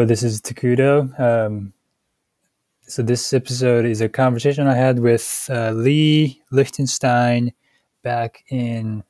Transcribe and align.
Hello, 0.00 0.08
this 0.08 0.22
is 0.22 0.40
Takudo. 0.40 1.20
Um, 1.20 1.74
so 2.80 3.02
this 3.02 3.34
episode 3.34 3.84
is 3.84 4.00
a 4.00 4.08
conversation 4.08 4.66
I 4.66 4.74
had 4.74 4.98
with 4.98 5.46
uh, 5.52 5.72
Lee 5.72 6.40
Lichtenstein 6.50 7.52
back 8.02 8.42
in 8.48 9.04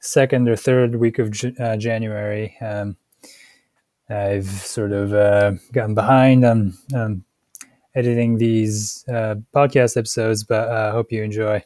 second 0.00 0.48
or 0.48 0.56
third 0.56 0.96
week 0.96 1.20
of 1.20 1.32
uh, 1.60 1.76
January. 1.76 2.56
Um, 2.60 2.96
I've 4.10 4.48
sort 4.48 4.90
of 4.90 5.14
uh, 5.14 5.52
gotten 5.72 5.94
behind 5.94 6.44
on 6.44 6.74
um, 6.92 7.24
editing 7.94 8.36
these 8.36 9.04
uh, 9.06 9.36
podcast 9.54 9.96
episodes, 9.96 10.42
but 10.42 10.68
I 10.68 10.88
uh, 10.88 10.90
hope 10.90 11.12
you 11.12 11.22
enjoy. 11.22 11.62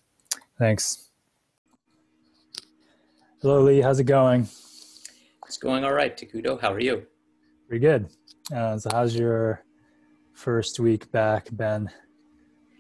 Thanks. 0.59 1.09
Hello, 3.41 3.63
Lee. 3.63 3.81
How's 3.81 3.99
it 3.99 4.05
going? 4.05 4.43
It's 5.47 5.57
going 5.57 5.85
all 5.85 5.95
right, 5.95 6.15
Takudo. 6.15 6.61
How 6.61 6.71
are 6.71 6.81
you? 6.81 7.07
Pretty 7.67 7.81
good. 7.81 8.11
Uh, 8.55 8.79
so, 8.79 8.89
how's 8.93 9.15
your 9.15 9.65
first 10.33 10.81
week 10.81 11.11
back 11.13 11.49
been 11.57 11.91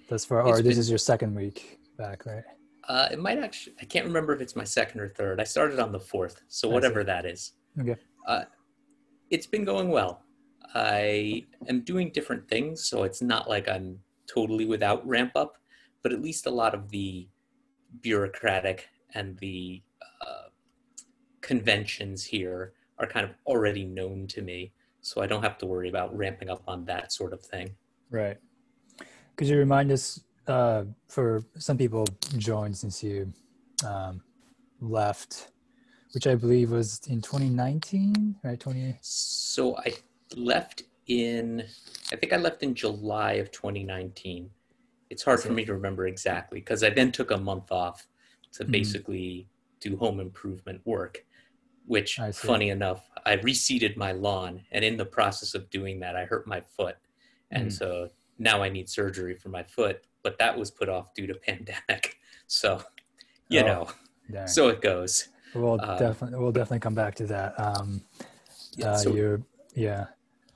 thus 0.08 0.24
far? 0.24 0.42
Or 0.42 0.62
this 0.62 0.78
is 0.78 0.88
your 0.88 0.98
second 0.98 1.34
week 1.34 1.80
back, 1.96 2.24
right? 2.24 2.44
Uh, 2.88 3.08
it 3.12 3.18
might 3.18 3.38
actually. 3.38 3.76
I 3.80 3.84
can't 3.84 4.06
remember 4.06 4.32
if 4.34 4.40
it's 4.40 4.56
my 4.56 4.64
second 4.64 5.00
or 5.00 5.08
third. 5.08 5.40
I 5.40 5.44
started 5.44 5.78
on 5.78 5.92
the 5.92 6.00
fourth, 6.00 6.40
so 6.48 6.68
whatever 6.68 7.04
that 7.04 7.26
is. 7.26 7.52
Okay. 7.78 7.96
Uh, 8.26 8.44
it's 9.30 9.46
been 9.46 9.64
going 9.64 9.90
well. 9.90 10.22
I 10.74 11.44
am 11.68 11.80
doing 11.80 12.10
different 12.10 12.48
things, 12.48 12.84
so 12.88 13.02
it's 13.02 13.20
not 13.20 13.48
like 13.48 13.68
I'm 13.68 13.98
totally 14.26 14.64
without 14.64 15.06
ramp 15.06 15.32
up, 15.34 15.58
but 16.02 16.12
at 16.12 16.22
least 16.22 16.46
a 16.46 16.50
lot 16.50 16.74
of 16.74 16.88
the 16.90 17.28
bureaucratic 18.00 18.88
and 19.14 19.38
the 19.38 19.82
uh, 20.26 20.48
conventions 21.40 22.24
here 22.24 22.72
are 22.98 23.06
kind 23.06 23.24
of 23.24 23.32
already 23.46 23.84
known 23.84 24.26
to 24.28 24.42
me, 24.42 24.72
so 25.08 25.22
I 25.22 25.26
don't 25.26 25.42
have 25.42 25.56
to 25.58 25.66
worry 25.66 25.88
about 25.88 26.14
ramping 26.16 26.50
up 26.50 26.62
on 26.68 26.84
that 26.84 27.12
sort 27.12 27.32
of 27.32 27.40
thing. 27.40 27.70
Right. 28.10 28.36
Could 29.36 29.48
you 29.48 29.56
remind 29.56 29.90
us, 29.90 30.20
uh, 30.46 30.84
for 31.08 31.44
some 31.56 31.78
people 31.78 32.06
joined 32.36 32.76
since 32.76 33.02
you 33.02 33.32
um, 33.86 34.20
left, 34.80 35.52
which 36.12 36.26
I 36.26 36.34
believe 36.34 36.70
was 36.70 37.00
in 37.08 37.22
2019, 37.22 38.36
right? 38.44 38.60
20. 38.60 38.98
So 39.00 39.76
I 39.78 39.94
left 40.36 40.82
in, 41.06 41.64
I 42.12 42.16
think 42.16 42.34
I 42.34 42.36
left 42.36 42.62
in 42.62 42.74
July 42.74 43.34
of 43.34 43.50
2019. 43.50 44.50
It's 45.08 45.22
hard 45.22 45.40
for 45.40 45.52
me 45.52 45.64
to 45.64 45.72
remember 45.72 46.06
exactly 46.06 46.60
because 46.60 46.82
I 46.82 46.90
then 46.90 47.12
took 47.12 47.30
a 47.30 47.38
month 47.38 47.72
off 47.72 48.06
to 48.52 48.62
mm-hmm. 48.62 48.72
basically 48.72 49.48
do 49.80 49.96
home 49.96 50.20
improvement 50.20 50.82
work, 50.84 51.24
which, 51.88 52.20
funny 52.34 52.70
enough, 52.70 53.10
I 53.26 53.36
reseeded 53.38 53.96
my 53.96 54.12
lawn. 54.12 54.62
And 54.70 54.84
in 54.84 54.96
the 54.96 55.04
process 55.04 55.54
of 55.54 55.68
doing 55.70 56.00
that, 56.00 56.14
I 56.14 56.24
hurt 56.24 56.46
my 56.46 56.60
foot. 56.60 56.96
And 57.50 57.68
mm-hmm. 57.68 57.70
so 57.70 58.08
now 58.38 58.62
I 58.62 58.68
need 58.68 58.88
surgery 58.88 59.34
for 59.34 59.48
my 59.48 59.64
foot, 59.64 60.02
but 60.22 60.38
that 60.38 60.56
was 60.56 60.70
put 60.70 60.88
off 60.88 61.12
due 61.14 61.26
to 61.26 61.34
pandemic. 61.46 62.18
So, 62.46 62.82
you 63.48 63.60
oh, 63.60 63.66
know, 63.66 63.88
dang. 64.30 64.46
so 64.46 64.68
it 64.68 64.80
goes. 64.80 65.28
We'll 65.54 65.80
uh, 65.80 65.98
definitely, 65.98 66.38
we'll 66.38 66.52
definitely 66.52 66.80
come 66.80 66.94
back 66.94 67.14
to 67.16 67.26
that. 67.26 67.58
Um, 67.58 68.02
yeah, 68.76 68.92
uh, 68.92 68.96
so, 68.96 69.14
you're, 69.14 69.42
yeah 69.74 70.06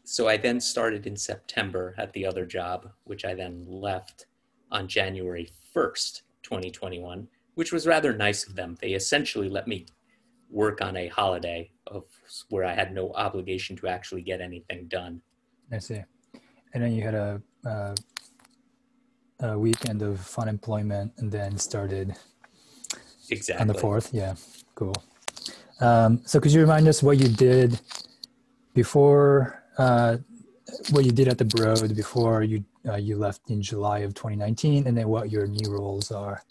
so 0.05 0.29
I 0.29 0.37
then 0.37 0.61
started 0.61 1.07
in 1.07 1.17
September 1.17 1.95
at 1.97 2.13
the 2.13 2.27
other 2.27 2.45
job, 2.45 2.91
which 3.05 3.25
I 3.25 3.35
then 3.35 3.65
left 3.67 4.27
on 4.71 4.89
January 4.89 5.49
1st, 5.75 6.23
2021, 6.43 7.29
which 7.55 7.73
was 7.73 7.87
rather 7.87 8.13
nice 8.13 8.47
of 8.47 8.55
them. 8.55 8.77
They 8.81 8.93
essentially 8.93 9.49
let 9.49 9.69
me 9.69 9.87
work 10.53 10.83
on 10.83 10.97
a 10.97 11.09
holiday 11.09 11.71
of 11.87 12.05
where 12.51 12.65
I 12.65 12.75
had 12.75 12.95
no 12.95 13.13
obligation 13.15 13.77
to 13.77 13.89
actually 13.89 14.23
get 14.23 14.41
anything 14.41 14.87
done. 14.87 15.23
I 15.73 15.79
see. 15.79 16.03
And 16.75 16.83
then 16.83 16.93
you 16.93 17.03
had 17.03 17.15
a, 17.15 17.43
uh, 17.65 17.95
a 19.41 19.59
weekend 19.59 20.03
of 20.03 20.21
fun 20.21 20.49
employment 20.49 21.13
and 21.19 21.33
then 21.33 21.59
started 21.59 22.15
exactly 23.31 23.61
on 23.61 23.67
the 23.67 23.75
4th. 23.75 24.11
Yeah, 24.13 24.35
cool. 24.75 24.95
Um, 25.81 26.21
so 26.25 26.39
could 26.39 26.53
you 26.53 26.61
remind 26.61 26.87
us 26.87 27.03
what 27.03 27.19
you 27.19 27.29
did 27.29 27.81
before 28.75 29.63
uh, 29.79 30.19
what 30.91 31.05
you 31.05 31.13
did 31.13 31.29
at 31.29 31.39
the 31.39 31.45
Broad 31.45 31.95
before 31.97 32.43
you 32.43 32.65
uh, 32.89 32.97
you 32.97 33.17
left 33.17 33.51
in 33.51 33.63
July 33.63 34.01
of 34.01 34.15
2019, 34.15 34.87
and 34.87 34.97
then 34.97 35.09
what 35.09 35.31
your 35.31 35.47
new 35.47 35.71
roles 35.71 36.11
are. 36.11 36.43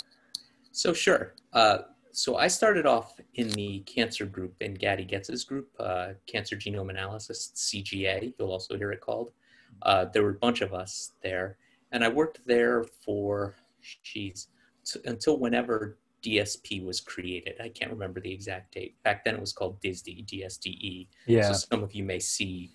So 0.72 0.94
sure. 0.94 1.34
Uh, 1.52 1.80
so 2.14 2.38
I 2.38 2.48
started 2.48 2.86
off 2.86 3.20
in 3.36 3.50
the 3.50 3.80
cancer 3.82 4.26
group 4.26 4.56
in 4.62 4.74
Gaddy 4.74 5.06
Getz's 5.06 5.44
group, 5.44 5.70
uh, 5.80 6.10
Cancer 6.28 6.56
Genome 6.56 6.90
Analysis 6.90 7.52
(CGA). 7.56 8.34
You'll 8.38 8.52
also 8.52 8.78
hear 8.78 8.92
it 8.92 9.02
called. 9.02 9.32
Uh, 9.82 10.06
there 10.06 10.24
were 10.24 10.32
a 10.32 10.36
bunch 10.40 10.62
of 10.62 10.74
us 10.74 11.14
there, 11.24 11.58
and 11.92 12.04
I 12.04 12.10
worked 12.10 12.40
there 12.46 12.84
for, 12.84 13.56
geez, 14.04 14.48
t- 14.86 15.00
until 15.06 15.38
whenever 15.38 15.98
DSP 16.24 16.86
was 16.86 17.00
created. 17.00 17.56
I 17.62 17.70
can't 17.70 17.92
remember 17.92 18.20
the 18.20 18.32
exact 18.32 18.74
date. 18.74 18.96
Back 19.04 19.26
then 19.26 19.36
it 19.36 19.42
was 19.42 19.54
called 19.54 19.82
DISD, 19.82 20.26
DSDE. 20.28 21.08
Yeah. 21.26 21.52
So 21.52 21.54
some 21.54 21.84
of 21.84 21.94
you 21.94 22.04
may 22.04 22.20
see 22.20 22.72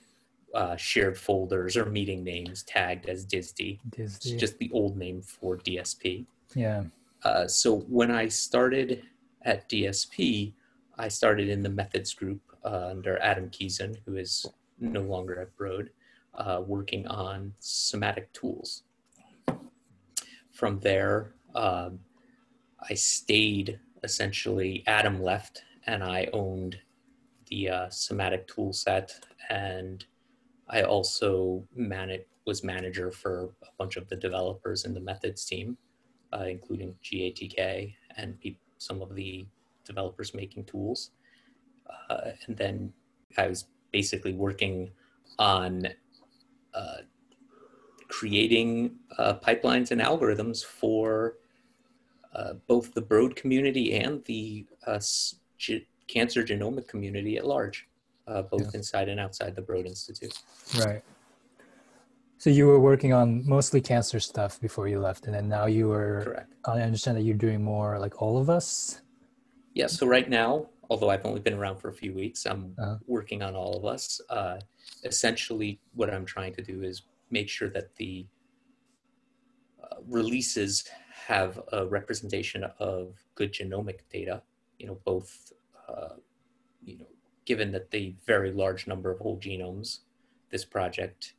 uh, 0.55 0.77
shared 0.77 1.17
folders 1.17 1.77
or 1.77 1.87
meeting 1.87 2.25
names 2.25 2.63
tagged 2.65 3.09
as 3.09 3.25
DISD. 3.25 3.79
DISD. 3.91 3.99
It's 3.99 4.31
just 4.41 4.59
the 4.59 4.71
old 4.73 4.97
name 4.97 5.23
for 5.23 5.59
DSP. 5.59 6.27
Yeah. 6.55 6.85
Uh, 7.23 7.47
so 7.47 7.81
when 7.89 8.11
I 8.11 8.29
started 8.29 9.03
at 9.47 9.69
DSP, 9.71 10.53
I 10.99 11.09
started 11.09 11.49
in 11.49 11.63
the 11.63 11.71
methods 11.71 12.13
group 12.13 12.41
uh, 12.65 12.89
under 12.91 13.19
Adam 13.23 13.49
Kiezun, 13.49 13.97
who 14.05 14.17
is 14.17 14.45
no 14.79 15.01
longer 15.01 15.41
at 15.41 15.57
Broad, 15.57 15.91
uh, 16.35 16.63
working 16.67 17.07
on 17.07 17.55
somatic 17.61 18.31
tools. 18.33 18.83
From 20.53 20.81
there, 20.81 21.33
um, 21.55 22.01
I 22.91 22.95
stayed 22.95 23.79
essentially, 24.03 24.85
Adam 24.87 25.23
left, 25.23 25.63
and 25.87 26.03
I 26.03 26.29
owned 26.33 26.79
the 27.47 27.71
uh, 27.71 27.91
somatic 27.91 28.47
tool 28.49 28.73
set 28.73 29.13
and 29.51 30.05
I 30.69 30.83
also 30.83 31.65
was 32.45 32.65
manager 32.65 33.11
for 33.11 33.51
a 33.63 33.67
bunch 33.79 33.97
of 33.97 34.09
the 34.09 34.17
developers 34.17 34.85
in 34.85 34.95
the 34.95 35.01
methods 35.01 35.45
team, 35.45 35.77
uh, 36.33 36.45
including 36.49 36.95
GATK 37.05 37.95
and 38.17 38.41
pe- 38.41 38.57
some 38.79 39.03
of 39.03 39.15
the 39.15 39.47
developers 39.85 40.35
making 40.35 40.65
tools. 40.65 41.11
Uh, 42.11 42.31
and 42.47 42.57
then 42.57 42.93
I 43.39 43.47
was 43.47 43.67
basically 43.93 44.33
working 44.33 44.91
on 45.39 45.89
uh, 46.75 46.99
creating 48.09 48.97
uh, 49.19 49.35
pipelines 49.35 49.91
and 49.91 50.01
algorithms 50.01 50.65
for 50.65 51.35
uh, 52.35 52.55
both 52.67 52.93
the 52.95 53.01
Broad 53.01 53.35
community 53.35 53.95
and 53.95 54.25
the 54.25 54.67
uh, 54.87 55.01
g- 55.59 55.87
cancer 56.07 56.43
genomic 56.43 56.87
community 56.87 57.37
at 57.37 57.47
large 57.47 57.89
uh, 58.29 58.43
both 58.43 58.63
yeah. 58.63 58.79
inside 58.79 59.09
and 59.09 59.21
outside 59.21 59.55
the 59.55 59.63
Broad 59.63 59.87
Institute. 59.87 60.37
Right. 60.79 61.03
So 62.39 62.51
you 62.51 62.67
were 62.67 62.79
working 62.79 63.13
on 63.13 63.47
mostly 63.49 63.81
cancer 63.81 64.21
stuff 64.21 64.61
before 64.61 64.89
you 64.89 65.01
left, 65.01 65.27
and 65.27 65.35
then 65.35 65.49
now 65.49 65.67
you 65.67 65.89
were. 65.89 66.23
Correct. 66.25 66.55
I 66.67 66.81
understand 66.81 67.17
that 67.17 67.23
you're 67.23 67.35
doing 67.35 67.63
more 67.63 67.99
like 67.99 68.21
all 68.21 68.39
of 68.39 68.51
us. 68.51 69.01
Yeah. 69.75 69.87
So 69.87 70.07
right 70.07 70.29
now, 70.29 70.69
although 70.91 71.11
I've 71.11 71.25
only 71.25 71.41
been 71.41 71.55
around 71.55 71.79
for 71.79 71.89
a 71.89 71.95
few 71.95 72.13
weeks, 72.13 72.45
I'm 72.47 72.75
uh-huh. 72.79 72.97
working 73.07 73.43
on 73.43 73.55
all 73.55 73.77
of 73.77 73.85
us. 73.85 74.21
Uh, 74.29 74.59
essentially, 75.05 75.81
what 75.95 76.13
I'm 76.13 76.27
trying 76.27 76.55
to 76.55 76.63
do 76.63 76.83
is 76.83 77.03
make 77.31 77.49
sure 77.49 77.71
that 77.71 77.95
the 77.97 78.27
uh, 79.83 79.97
releases 80.07 80.85
have 81.27 81.61
a 81.73 81.87
representation 81.87 82.65
of 82.79 83.17
good 83.35 83.53
genomic 83.53 84.01
data. 84.13 84.43
You 84.79 84.89
know, 84.89 84.99
both 85.05 85.53
uh, 85.89 86.17
you 86.85 86.99
know 86.99 87.07
given 87.47 87.73
that 87.73 87.91
the 87.91 88.15
very 88.27 88.53
large 88.53 88.87
number 88.87 89.11
of 89.11 89.19
whole 89.21 89.39
genomes 89.39 90.01
this 90.51 90.65
project 90.65 91.35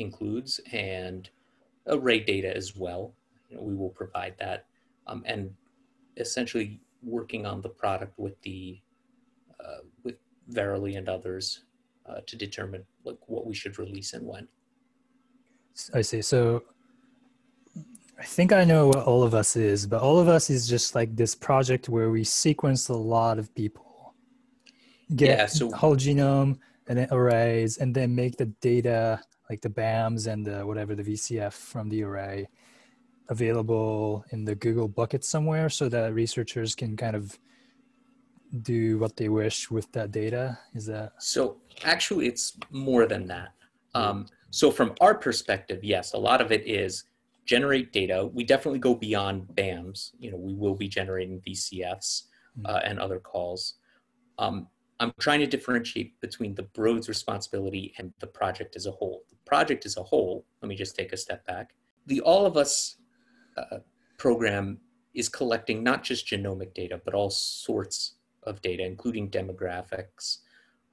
includes 0.00 0.60
and 0.72 1.28
array 1.86 2.20
data 2.20 2.54
as 2.54 2.76
well. 2.76 3.12
You 3.48 3.56
know, 3.56 3.62
we 3.62 3.74
will 3.74 3.90
provide 3.90 4.34
that 4.38 4.66
um, 5.06 5.22
and 5.26 5.50
essentially 6.16 6.80
working 7.02 7.46
on 7.46 7.60
the 7.60 7.68
product 7.68 8.18
with 8.18 8.40
the 8.42 8.80
uh, 9.60 9.82
with 10.04 10.16
Verily 10.48 10.96
and 10.96 11.08
others 11.08 11.64
uh, 12.06 12.20
to 12.26 12.36
determine 12.36 12.84
like 13.04 13.18
what 13.26 13.46
we 13.46 13.54
should 13.54 13.78
release 13.78 14.12
and 14.14 14.26
when. 14.26 14.48
I 15.94 16.02
see. 16.02 16.22
So 16.22 16.64
I 18.18 18.24
think 18.24 18.52
I 18.52 18.64
know 18.64 18.88
what 18.88 18.98
all 18.98 19.22
of 19.22 19.34
us 19.34 19.56
is, 19.56 19.86
but 19.86 20.00
all 20.02 20.18
of 20.18 20.28
us 20.28 20.50
is 20.50 20.68
just 20.68 20.94
like 20.94 21.14
this 21.16 21.34
project 21.34 21.88
where 21.88 22.10
we 22.10 22.24
sequence 22.24 22.88
a 22.88 22.94
lot 22.94 23.38
of 23.38 23.54
people 23.54 24.14
get 25.16 25.38
yeah, 25.38 25.46
so, 25.46 25.70
whole 25.72 25.96
genome 25.96 26.58
and 26.86 26.98
then 26.98 27.08
arrays 27.10 27.78
and 27.78 27.94
then 27.94 28.14
make 28.14 28.36
the 28.36 28.46
data 28.60 29.20
like 29.50 29.60
the 29.60 29.68
BAMs 29.68 30.28
and 30.28 30.46
the 30.46 30.64
whatever 30.64 30.94
the 30.94 31.02
VCF 31.02 31.52
from 31.52 31.88
the 31.88 32.04
array 32.04 32.48
available 33.28 34.24
in 34.30 34.44
the 34.44 34.54
Google 34.54 34.88
bucket 34.88 35.24
somewhere 35.24 35.68
so 35.68 35.88
that 35.88 36.14
researchers 36.14 36.74
can 36.76 36.96
kind 36.96 37.16
of 37.16 37.38
do 38.62 38.98
what 38.98 39.16
they 39.16 39.28
wish 39.28 39.70
with 39.70 39.90
that 39.92 40.12
data? 40.12 40.56
Is 40.74 40.86
that 40.86 41.12
so? 41.18 41.56
Actually, 41.82 42.26
it's 42.28 42.56
more 42.70 43.06
than 43.06 43.26
that. 43.26 43.52
Um, 43.94 44.26
so 44.50 44.70
from 44.70 44.94
our 45.00 45.14
perspective, 45.14 45.82
yes, 45.82 46.12
a 46.12 46.18
lot 46.18 46.40
of 46.40 46.52
it 46.52 46.62
is 46.66 47.04
generate 47.44 47.92
data. 47.92 48.30
We 48.32 48.44
definitely 48.44 48.78
go 48.78 48.94
beyond 48.94 49.48
BAMs. 49.54 50.12
You 50.20 50.30
know, 50.30 50.36
we 50.36 50.54
will 50.54 50.76
be 50.76 50.88
generating 50.88 51.40
VCFs 51.40 52.24
hmm. 52.56 52.66
uh, 52.66 52.80
and 52.84 53.00
other 53.00 53.18
calls. 53.18 53.74
Um, 54.38 54.68
I'm 55.00 55.12
trying 55.18 55.40
to 55.40 55.46
differentiate 55.46 56.20
between 56.20 56.54
the 56.54 56.64
Broad's 56.64 57.08
responsibility 57.08 57.94
and 57.98 58.12
the 58.20 58.26
project 58.26 58.76
as 58.76 58.84
a 58.84 58.90
whole. 58.90 59.24
The 59.30 59.36
project 59.46 59.86
as 59.86 59.96
a 59.96 60.02
whole, 60.02 60.44
let 60.60 60.68
me 60.68 60.76
just 60.76 60.94
take 60.94 61.14
a 61.14 61.16
step 61.16 61.44
back. 61.46 61.70
The 62.06 62.20
All 62.20 62.44
of 62.44 62.58
Us 62.58 62.96
uh, 63.56 63.78
program 64.18 64.78
is 65.14 65.30
collecting 65.30 65.82
not 65.82 66.04
just 66.04 66.26
genomic 66.26 66.74
data, 66.74 67.00
but 67.02 67.14
all 67.14 67.30
sorts 67.30 68.16
of 68.42 68.60
data, 68.60 68.84
including 68.84 69.30
demographics, 69.30 70.38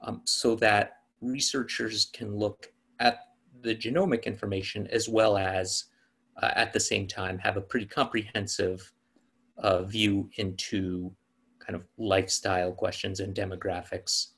um, 0.00 0.22
so 0.24 0.54
that 0.56 0.96
researchers 1.20 2.06
can 2.06 2.34
look 2.34 2.72
at 3.00 3.20
the 3.60 3.74
genomic 3.74 4.24
information 4.24 4.86
as 4.86 5.08
well 5.08 5.36
as 5.36 5.84
uh, 6.42 6.50
at 6.54 6.72
the 6.72 6.80
same 6.80 7.06
time 7.06 7.38
have 7.38 7.56
a 7.56 7.60
pretty 7.60 7.86
comprehensive 7.86 8.92
uh, 9.58 9.82
view 9.82 10.30
into 10.36 11.12
kind 11.68 11.76
of 11.76 11.86
lifestyle 11.98 12.72
questions 12.72 13.20
and 13.20 13.34
demographics 13.34 14.28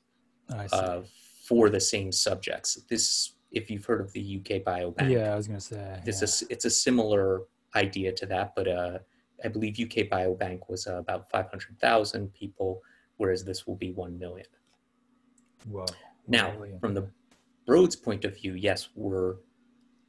uh, 0.73 1.01
for 1.45 1.69
the 1.69 1.79
same 1.79 2.11
subjects. 2.11 2.75
This, 2.89 3.35
if 3.51 3.71
you've 3.71 3.85
heard 3.85 4.01
of 4.01 4.11
the 4.11 4.39
UK 4.39 4.63
Biobank, 4.63 5.09
yeah, 5.09 5.31
I 5.31 5.35
was 5.35 5.47
going 5.47 5.59
to 5.59 5.65
say 5.65 6.01
this 6.03 6.19
yeah. 6.19 6.25
is 6.25 6.43
it's 6.49 6.65
a 6.65 6.69
similar 6.69 7.43
idea 7.75 8.11
to 8.11 8.25
that, 8.25 8.53
but 8.55 8.67
uh, 8.67 8.99
I 9.43 9.47
believe 9.47 9.79
UK 9.79 10.09
Biobank 10.09 10.69
was 10.69 10.87
uh, 10.87 10.97
about 10.97 11.31
500,000 11.31 12.33
people, 12.33 12.81
whereas 13.15 13.45
this 13.45 13.65
will 13.65 13.77
be 13.77 13.91
1 13.93 14.19
million. 14.19 14.47
Whoa. 15.69 15.85
Now, 16.27 16.53
from 16.81 16.93
the 16.93 17.09
Broad's 17.65 17.95
point 17.95 18.25
of 18.25 18.35
view, 18.35 18.55
yes, 18.55 18.89
we're, 18.95 19.35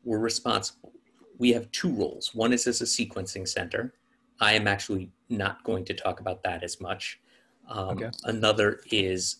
we're 0.05 0.19
responsible. 0.19 0.93
We 1.39 1.51
have 1.53 1.71
two 1.71 1.91
roles. 1.91 2.35
One 2.35 2.53
is 2.53 2.67
as 2.67 2.81
a 2.81 2.85
sequencing 2.85 3.47
center. 3.47 3.95
I 4.43 4.55
am 4.55 4.67
actually 4.67 5.09
not 5.29 5.63
going 5.63 5.85
to 5.85 5.95
talk 5.95 6.19
about 6.19 6.43
that 6.43 6.65
as 6.65 6.81
much. 6.81 7.21
Um, 7.69 7.91
okay. 7.91 8.11
Another 8.25 8.81
is 8.91 9.37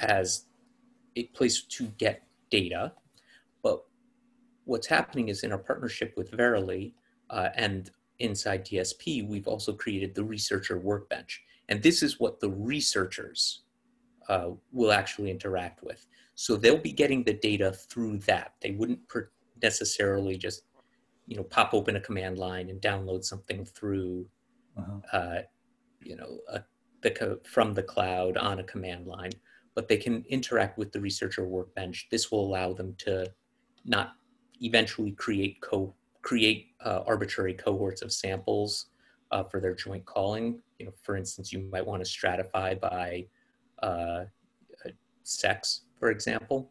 as 0.00 0.46
a 1.14 1.24
place 1.26 1.62
to 1.62 1.86
get 1.96 2.24
data. 2.50 2.92
But 3.62 3.84
what's 4.64 4.88
happening 4.88 5.28
is 5.28 5.44
in 5.44 5.52
our 5.52 5.58
partnership 5.58 6.14
with 6.16 6.32
Verily 6.32 6.92
uh, 7.30 7.50
and 7.54 7.92
inside 8.18 8.66
DSP, 8.66 9.28
we've 9.28 9.46
also 9.46 9.72
created 9.72 10.12
the 10.12 10.24
researcher 10.24 10.76
workbench. 10.76 11.44
And 11.68 11.80
this 11.80 12.02
is 12.02 12.18
what 12.18 12.40
the 12.40 12.50
researchers 12.50 13.62
uh, 14.28 14.50
will 14.72 14.90
actually 14.90 15.30
interact 15.30 15.84
with. 15.84 16.04
So 16.34 16.56
they'll 16.56 16.78
be 16.78 16.90
getting 16.90 17.22
the 17.22 17.34
data 17.34 17.70
through 17.70 18.18
that. 18.30 18.54
They 18.60 18.72
wouldn't 18.72 19.06
per- 19.08 19.30
necessarily 19.62 20.36
just, 20.36 20.64
you 21.26 21.36
know, 21.36 21.44
pop 21.44 21.74
open 21.74 21.96
a 21.96 22.00
command 22.00 22.38
line 22.38 22.68
and 22.68 22.80
download 22.80 23.24
something 23.24 23.64
through, 23.64 24.26
uh-huh. 24.76 25.16
uh, 25.16 25.42
you 26.02 26.16
know, 26.16 26.38
a, 26.52 26.62
the 27.02 27.10
co- 27.10 27.38
from 27.44 27.74
the 27.74 27.82
cloud 27.82 28.36
on 28.36 28.58
a 28.58 28.64
command 28.64 29.06
line. 29.06 29.32
But 29.74 29.88
they 29.88 29.96
can 29.96 30.24
interact 30.28 30.76
with 30.76 30.92
the 30.92 31.00
researcher 31.00 31.46
workbench. 31.46 32.08
This 32.10 32.30
will 32.30 32.44
allow 32.44 32.72
them 32.72 32.94
to 32.98 33.32
not 33.84 34.14
eventually 34.60 35.12
create 35.12 35.60
co 35.60 35.94
create 36.20 36.68
uh, 36.84 37.02
arbitrary 37.06 37.54
cohorts 37.54 38.02
of 38.02 38.12
samples 38.12 38.86
uh, 39.32 39.42
for 39.42 39.60
their 39.60 39.74
joint 39.74 40.04
calling. 40.04 40.60
You 40.78 40.86
know, 40.86 40.92
for 41.02 41.16
instance, 41.16 41.52
you 41.52 41.68
might 41.70 41.86
want 41.86 42.04
to 42.04 42.10
stratify 42.10 42.78
by 42.78 43.26
uh, 43.82 44.24
sex, 45.22 45.82
for 45.98 46.10
example. 46.10 46.70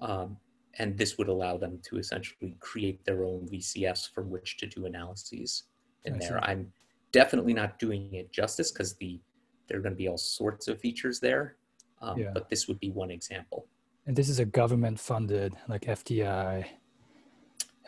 Um, 0.00 0.36
and 0.78 0.96
this 0.96 1.18
would 1.18 1.28
allow 1.28 1.56
them 1.56 1.78
to 1.84 1.98
essentially 1.98 2.56
create 2.60 3.04
their 3.04 3.24
own 3.24 3.48
VCFs 3.52 4.10
from 4.12 4.30
which 4.30 4.56
to 4.58 4.66
do 4.66 4.86
analyses 4.86 5.64
in 6.04 6.14
I 6.14 6.18
there. 6.18 6.40
See. 6.40 6.50
I'm 6.50 6.72
definitely 7.12 7.52
not 7.52 7.78
doing 7.78 8.12
it 8.14 8.32
justice 8.32 8.70
because 8.70 8.94
the 8.94 9.20
there 9.68 9.78
are 9.78 9.82
going 9.82 9.94
to 9.94 9.98
be 9.98 10.08
all 10.08 10.18
sorts 10.18 10.68
of 10.68 10.80
features 10.80 11.20
there, 11.20 11.56
um, 12.00 12.18
yeah. 12.18 12.30
but 12.34 12.48
this 12.48 12.66
would 12.68 12.80
be 12.80 12.90
one 12.90 13.10
example. 13.10 13.66
And 14.06 14.16
this 14.16 14.28
is 14.28 14.40
a 14.40 14.44
government 14.44 14.98
funded, 14.98 15.54
like 15.68 15.82
FDI, 15.82 16.66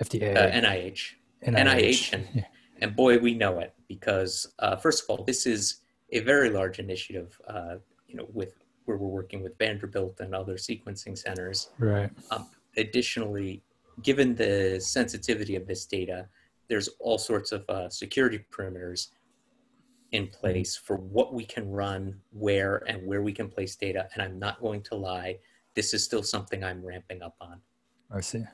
FDA, 0.00 0.36
uh, 0.36 0.50
NIH, 0.50 1.14
NIH, 1.44 1.56
NIH 1.56 2.12
and, 2.12 2.28
yeah. 2.34 2.42
and 2.80 2.94
boy, 2.94 3.18
we 3.18 3.34
know 3.34 3.58
it 3.58 3.74
because 3.88 4.46
uh, 4.60 4.76
first 4.76 5.02
of 5.02 5.10
all, 5.10 5.24
this 5.24 5.46
is 5.46 5.80
a 6.12 6.20
very 6.20 6.50
large 6.50 6.78
initiative. 6.78 7.38
Uh, 7.48 7.76
you 8.06 8.14
know, 8.14 8.28
with 8.32 8.54
where 8.84 8.96
we're 8.96 9.08
working 9.08 9.42
with 9.42 9.58
Vanderbilt 9.58 10.20
and 10.20 10.34
other 10.34 10.54
sequencing 10.54 11.16
centers. 11.18 11.70
Right. 11.78 12.10
Um, 12.30 12.48
additionally, 12.76 13.62
given 14.02 14.34
the 14.34 14.80
sensitivity 14.80 15.56
of 15.56 15.66
this 15.66 15.86
data, 15.86 16.26
there's 16.68 16.88
all 16.98 17.18
sorts 17.18 17.52
of 17.52 17.68
uh, 17.68 17.88
security 17.88 18.44
perimeters 18.50 19.08
in 20.12 20.28
place 20.28 20.76
for 20.76 20.96
what 20.96 21.34
we 21.34 21.44
can 21.44 21.70
run, 21.70 22.20
where, 22.30 22.82
and 22.86 23.06
where 23.06 23.22
we 23.22 23.32
can 23.32 23.48
place 23.48 23.76
data. 23.76 24.08
And 24.14 24.22
I'm 24.22 24.38
not 24.38 24.60
going 24.60 24.82
to 24.82 24.94
lie, 24.94 25.38
this 25.74 25.92
is 25.92 26.04
still 26.04 26.22
something 26.22 26.62
I'm 26.62 26.84
ramping 26.84 27.22
up 27.22 27.34
on. 27.40 27.60
I 28.12 28.20
see. 28.20 28.44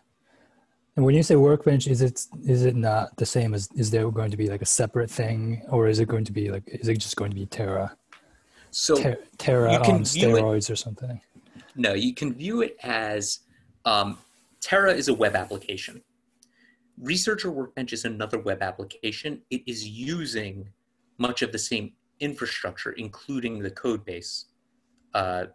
And 0.97 1.05
when 1.05 1.15
you 1.15 1.23
say 1.23 1.37
workbench, 1.37 1.87
is 1.87 2.03
it 2.03 2.27
is 2.45 2.65
it 2.65 2.75
not 2.75 3.17
the 3.17 3.27
same 3.27 3.55
as 3.55 3.69
is 3.77 3.91
there 3.91 4.11
going 4.11 4.31
to 4.31 4.37
be 4.37 4.49
like 4.49 4.61
a 4.61 4.67
separate 4.67 5.11
thing, 5.11 5.63
or 5.69 5.87
is 5.87 6.01
it 6.01 6.09
going 6.09 6.25
to 6.25 6.33
be 6.33 6.51
like 6.51 6.65
is 6.67 6.89
it 6.89 6.99
just 6.99 7.17
going 7.17 7.31
to 7.31 7.35
be 7.35 7.47
Terra? 7.47 7.97
So 8.71 8.97
Ter- 8.97 9.19
Terra 9.39 9.75
on 9.77 10.03
steroids 10.03 10.69
it, 10.69 10.71
or 10.71 10.77
something. 10.77 11.21
No, 11.77 11.95
you 11.95 12.13
can 12.15 12.35
view 12.35 12.63
it 12.63 12.77
as 12.83 13.41
um, 13.85 14.19
Terra 14.61 14.93
is 14.93 15.09
a 15.09 15.15
web 15.15 15.35
application. 15.35 16.03
Researcher 16.99 17.51
Workbench 17.51 17.93
is 17.93 18.05
another 18.05 18.39
web 18.39 18.63
application. 18.63 19.41
It 19.51 19.63
is 19.67 19.89
using 19.89 20.69
much 21.19 21.43
of 21.43 21.53
the 21.53 21.59
same 21.59 21.93
infrastructure, 22.21 22.93
including 22.93 23.61
the 23.61 23.71
code 23.71 24.05
base 24.05 24.47
uh, 25.15 25.47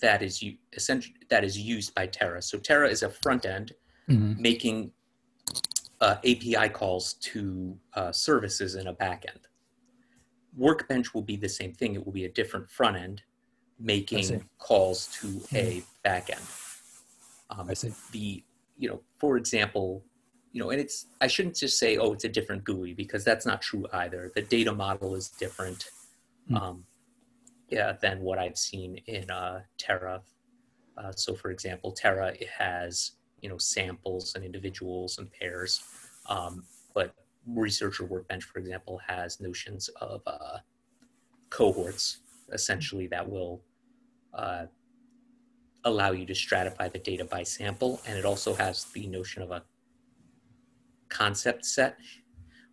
that 0.00 0.22
is 0.22 0.42
essentially 0.72 1.14
that 1.28 1.44
is 1.44 1.58
used 1.58 1.94
by 1.94 2.06
Terra. 2.06 2.42
So 2.42 2.58
Terra 2.58 2.88
is 2.88 3.02
a 3.02 3.10
front 3.10 3.46
end 3.46 3.72
mm-hmm. 4.08 4.40
making 4.40 4.90
uh, 6.00 6.16
API 6.18 6.68
calls 6.70 7.14
to 7.14 7.78
uh, 7.94 8.12
services 8.12 8.74
in 8.74 8.88
a 8.88 8.92
back 8.92 9.24
end. 9.28 9.40
Workbench 10.56 11.14
will 11.14 11.22
be 11.22 11.36
the 11.36 11.48
same 11.48 11.72
thing. 11.72 11.94
It 11.94 12.04
will 12.04 12.12
be 12.12 12.24
a 12.24 12.30
different 12.30 12.70
front 12.70 12.96
end 12.96 13.22
making 13.78 14.44
calls 14.58 15.06
to 15.20 15.42
a 15.56 15.82
back 16.02 16.30
end. 16.30 16.40
Um, 17.50 17.68
I 17.68 17.74
see. 17.74 17.92
The, 18.12 18.44
you 18.76 18.88
know, 18.88 19.00
for 19.18 19.36
example, 19.36 20.04
you 20.52 20.62
know, 20.62 20.70
and 20.70 20.80
it's, 20.80 21.06
I 21.20 21.26
shouldn't 21.26 21.56
just 21.56 21.78
say, 21.78 21.96
oh, 21.96 22.12
it's 22.12 22.24
a 22.24 22.28
different 22.28 22.64
GUI 22.64 22.94
because 22.94 23.24
that's 23.24 23.44
not 23.44 23.60
true 23.60 23.86
either. 23.92 24.30
The 24.34 24.42
data 24.42 24.72
model 24.72 25.14
is 25.14 25.28
different 25.28 25.86
mm. 26.50 26.60
um, 26.60 26.84
yeah, 27.68 27.92
than 28.00 28.20
what 28.20 28.38
I've 28.38 28.56
seen 28.56 29.00
in 29.06 29.30
uh, 29.30 29.62
Terra. 29.78 30.22
Uh, 30.96 31.12
so 31.12 31.34
for 31.34 31.50
example, 31.50 31.90
Terra, 31.90 32.28
it 32.38 32.48
has, 32.56 33.12
you 33.40 33.48
know, 33.48 33.58
samples 33.58 34.34
and 34.36 34.44
individuals 34.44 35.18
and 35.18 35.30
pairs. 35.32 35.82
Um, 36.28 36.64
but 36.94 37.14
researcher 37.46 38.04
workbench, 38.04 38.44
for 38.44 38.60
example, 38.60 39.00
has 39.06 39.40
notions 39.40 39.88
of 40.00 40.22
uh, 40.26 40.58
cohorts, 41.50 42.18
essentially, 42.52 43.06
that 43.08 43.28
will 43.28 43.60
uh, 44.32 44.66
allow 45.84 46.12
you 46.12 46.26
to 46.26 46.32
stratify 46.32 46.90
the 46.92 46.98
data 46.98 47.24
by 47.24 47.42
sample. 47.42 48.00
And 48.06 48.18
it 48.18 48.24
also 48.24 48.54
has 48.54 48.84
the 48.86 49.06
notion 49.06 49.42
of 49.42 49.50
a 49.50 49.62
concept 51.08 51.64
set, 51.64 51.96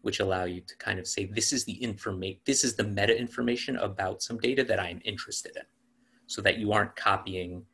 which 0.01 0.20
allow 0.20 0.46
you 0.46 0.62
to 0.62 0.75
kind 0.77 1.00
of 1.00 1.08
say, 1.08 1.25
this 1.25 1.53
is 1.53 1.65
the 1.65 1.74
information, 1.84 2.39
this 2.46 2.63
is 2.63 2.75
the 2.75 2.84
meta 2.84 3.18
information 3.18 3.77
about 3.77 4.22
some 4.22 4.38
data 4.38 4.63
that 4.63 4.80
I'm 4.80 5.01
interested 5.06 5.56
in. 5.56 5.63
So 6.27 6.41
that 6.41 6.58
you 6.58 6.72
aren't 6.72 6.96
copying, 6.96 7.65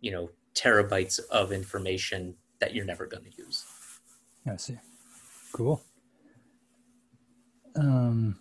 you 0.00 0.12
know, 0.12 0.30
terabytes 0.54 1.18
of 1.30 1.52
information 1.52 2.34
that 2.60 2.74
you're 2.74 2.84
never 2.84 3.06
going 3.06 3.24
to 3.24 3.36
use. 3.36 3.64
I 4.46 4.56
see. 4.56 4.78
Cool. 5.52 5.82
Um, 7.76 8.38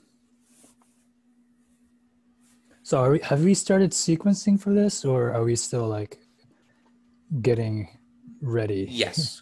so 2.83 3.12
we, 3.12 3.19
have 3.19 3.43
we 3.43 3.55
started 3.55 3.91
sequencing 3.91 4.60
for 4.60 4.74
this 4.74 5.05
or 5.05 5.31
are 5.31 5.43
we 5.43 5.55
still 5.55 5.88
like 5.88 6.19
getting 7.41 7.89
ready? 8.41 8.87
Yes. 8.89 9.41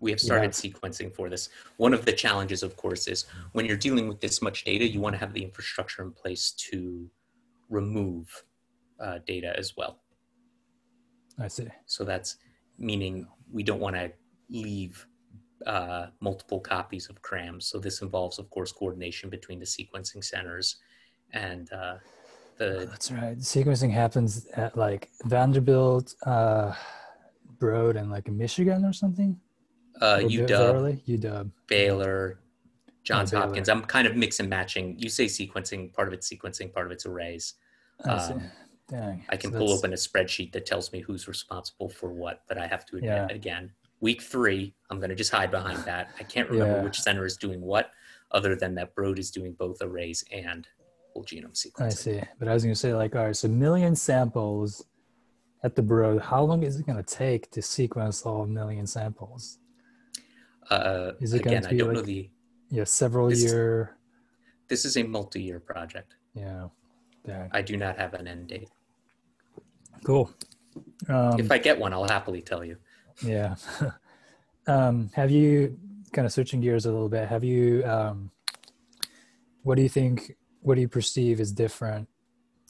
We 0.00 0.10
have 0.10 0.20
started 0.28 0.54
yeah. 0.62 0.70
sequencing 0.70 1.14
for 1.14 1.28
this. 1.28 1.48
One 1.76 1.94
of 1.94 2.04
the 2.04 2.12
challenges, 2.12 2.62
of 2.62 2.76
course, 2.76 3.08
is 3.08 3.26
when 3.52 3.66
you're 3.66 3.76
dealing 3.76 4.08
with 4.08 4.20
this 4.20 4.42
much 4.42 4.64
data, 4.64 4.86
you 4.86 5.00
want 5.00 5.14
to 5.14 5.18
have 5.18 5.32
the 5.32 5.42
infrastructure 5.42 6.02
in 6.02 6.12
place 6.12 6.52
to 6.70 7.08
remove 7.68 8.44
uh, 9.00 9.18
data 9.26 9.54
as 9.56 9.76
well. 9.76 10.00
I 11.38 11.48
see. 11.48 11.68
So 11.86 12.04
that's 12.04 12.36
meaning 12.78 13.26
we 13.52 13.62
don't 13.62 13.80
want 13.80 13.96
to 13.96 14.12
leave 14.50 15.06
uh, 15.66 16.06
multiple 16.20 16.60
copies 16.60 17.08
of 17.08 17.20
CRAMs. 17.22 17.66
So 17.66 17.78
this 17.78 18.02
involves, 18.02 18.38
of 18.38 18.50
course, 18.50 18.72
coordination 18.72 19.30
between 19.30 19.58
the 19.58 19.64
sequencing 19.64 20.22
centers 20.22 20.76
and 21.32 21.72
uh, 21.72 21.96
the. 22.58 22.80
Oh, 22.80 22.84
that's 22.86 23.10
right. 23.10 23.38
Sequencing 23.38 23.90
happens 23.90 24.46
at 24.54 24.76
like 24.76 25.10
Vanderbilt, 25.24 26.14
uh, 26.26 26.74
Broad 27.58 27.96
and 27.96 28.10
like 28.10 28.28
Michigan 28.28 28.84
or 28.84 28.92
something? 28.92 29.38
Uh, 30.00 30.20
Or 30.22 30.28
UW? 30.28 31.06
UW. 31.06 31.50
Baylor, 31.66 32.40
Johns 33.04 33.30
Baylor. 33.30 33.46
Hopkins. 33.46 33.68
I'm 33.68 33.82
kind 33.82 34.06
of 34.06 34.16
mix 34.16 34.40
and 34.40 34.48
matching. 34.48 34.98
You 34.98 35.08
say 35.08 35.26
sequencing, 35.26 35.92
part 35.92 36.08
of 36.08 36.14
it's 36.14 36.28
sequencing, 36.28 36.72
part 36.72 36.86
of 36.86 36.92
it's 36.92 37.06
arrays. 37.06 37.54
I. 38.04 38.10
Um, 38.10 38.42
Dang. 38.90 39.24
I 39.30 39.36
can 39.38 39.50
So 39.50 39.58
pull 39.58 39.70
open 39.72 39.94
a 39.94 39.96
spreadsheet 39.96 40.52
that 40.52 40.66
tells 40.66 40.92
me 40.92 41.00
who's 41.00 41.26
responsible 41.26 41.88
for 41.88 42.12
what, 42.12 42.42
but 42.48 42.58
I 42.58 42.66
have 42.66 42.84
to 42.86 42.96
admit 42.96 43.10
Yeah. 43.12 43.26
again, 43.34 43.72
week 44.00 44.20
three, 44.20 44.74
I'm 44.90 44.98
going 44.98 45.08
to 45.08 45.16
just 45.16 45.30
hide 45.32 45.50
behind 45.50 45.78
that. 45.86 46.10
I 46.20 46.22
can't 46.22 46.50
remember 46.50 46.76
Yeah. 46.76 46.82
which 46.82 47.00
center 47.00 47.24
is 47.24 47.38
doing 47.38 47.62
what, 47.62 47.90
other 48.32 48.54
than 48.54 48.74
that 48.74 48.94
Broad 48.94 49.18
is 49.18 49.30
doing 49.30 49.54
both 49.54 49.78
arrays 49.80 50.22
and 50.30 50.68
whole 51.14 51.24
genome 51.24 51.54
sequencing. 51.54 51.80
I 51.80 51.88
see. 51.88 52.20
But 52.38 52.48
I 52.48 52.52
was 52.52 52.62
going 52.62 52.74
to 52.74 52.78
say, 52.78 52.92
like, 52.92 53.16
all 53.16 53.24
right, 53.24 53.34
so 53.34 53.48
million 53.48 53.96
samples 53.96 54.84
at 55.64 55.74
the 55.74 55.82
Broad, 55.82 56.20
how 56.20 56.42
long 56.42 56.62
is 56.62 56.78
it 56.78 56.86
going 56.86 57.02
to 57.02 57.14
take 57.14 57.50
to 57.52 57.62
sequence 57.62 58.22
all 58.22 58.46
million 58.46 58.86
samples? 58.86 59.58
Uh, 60.70 61.12
Is 61.20 61.32
it 61.32 61.42
going 61.42 61.56
again, 61.56 61.62
to 61.62 61.68
I 61.68 61.72
be 61.72 61.78
don't 61.78 61.92
know 61.94 62.02
the. 62.02 62.30
Yeah, 62.70 62.84
several 62.84 63.28
This- 63.30 63.42
year. 63.42 63.96
This 64.68 64.84
is 64.84 64.96
a 64.96 65.02
multi-year 65.02 65.60
project. 65.60 66.14
Yeah. 66.34 66.68
I 67.52 67.62
do 67.62 67.76
not 67.76 67.98
have 67.98 68.12
an 68.14 68.26
end 68.28 68.48
date. 68.48 68.68
Cool. 70.04 70.30
Um, 71.08 71.38
if 71.38 71.50
I 71.50 71.58
get 71.58 71.78
one, 71.78 71.92
I'll 71.92 72.08
happily 72.08 72.42
tell 72.42 72.64
you. 72.64 72.76
Yeah. 73.24 73.56
um, 74.66 75.10
have 75.14 75.30
you 75.30 75.78
kind 76.12 76.26
of 76.26 76.32
switching 76.32 76.60
gears 76.60 76.86
a 76.86 76.92
little 76.92 77.08
bit? 77.08 77.28
Have 77.28 77.44
you, 77.44 77.84
um, 77.84 78.30
what 79.62 79.76
do 79.76 79.82
you 79.82 79.88
think, 79.88 80.32
what 80.60 80.74
do 80.74 80.80
you 80.82 80.88
perceive 80.88 81.40
is 81.40 81.52
different 81.52 82.08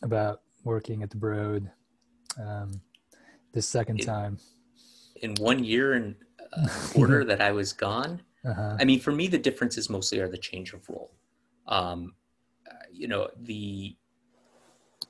about 0.03 0.43
working 0.65 1.03
at 1.03 1.11
the 1.11 1.17
Broad 1.17 1.71
um, 2.39 2.81
this 3.53 3.69
second 3.69 4.01
It- 4.01 4.07
time? 4.07 4.39
In 5.23 5.35
one 5.37 5.63
year 5.65 5.95
and 5.95 6.17
uh, 6.53 6.69
quarter 6.93 7.25
that 7.25 7.41
I 7.41 7.53
was 7.53 7.73
gone, 7.73 8.21
Uh-huh. 8.45 8.77
I 8.79 8.85
mean, 8.85 9.01
for 9.01 9.13
me, 9.13 9.27
the 9.29 9.39
differences 9.39 9.89
mostly 9.89 10.19
are 10.21 10.29
the 10.29 10.37
change 10.39 10.75
of 10.75 10.87
role. 10.89 11.13
Um, 11.67 12.15
uh, 12.71 12.75
you 12.93 13.09
know, 13.09 13.31
the 13.41 13.97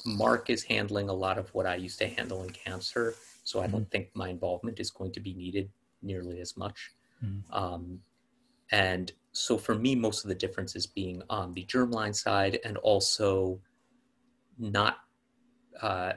Mark 0.05 0.51
is 0.51 0.63
handling 0.63 1.09
a 1.09 1.13
lot 1.13 1.39
of 1.39 1.53
what 1.55 1.67
I 1.67 1.77
used 1.77 1.99
to 2.01 2.07
handle 2.07 2.43
in 2.43 2.51
cancer, 2.51 3.15
so 3.43 3.61
I 3.61 3.67
don't 3.67 3.91
think 3.91 4.11
my 4.15 4.29
involvement 4.29 4.79
is 4.79 4.91
going 4.91 5.13
to 5.13 5.21
be 5.21 5.35
needed 5.35 5.71
nearly 6.03 6.41
as 6.41 6.57
much. 6.57 6.93
Mhm. 7.25 7.43
Um, 7.51 8.03
and 8.71 9.13
so 9.33 9.57
for 9.59 9.75
me, 9.75 9.95
most 9.95 10.25
of 10.25 10.29
the 10.29 10.35
difference 10.35 10.77
is 10.77 10.87
being 10.87 11.23
on 11.31 11.53
the 11.55 11.65
germline 11.65 12.15
side 12.15 12.61
and 12.65 12.77
also 12.79 13.61
not 14.59 14.99
uh, 15.81 16.13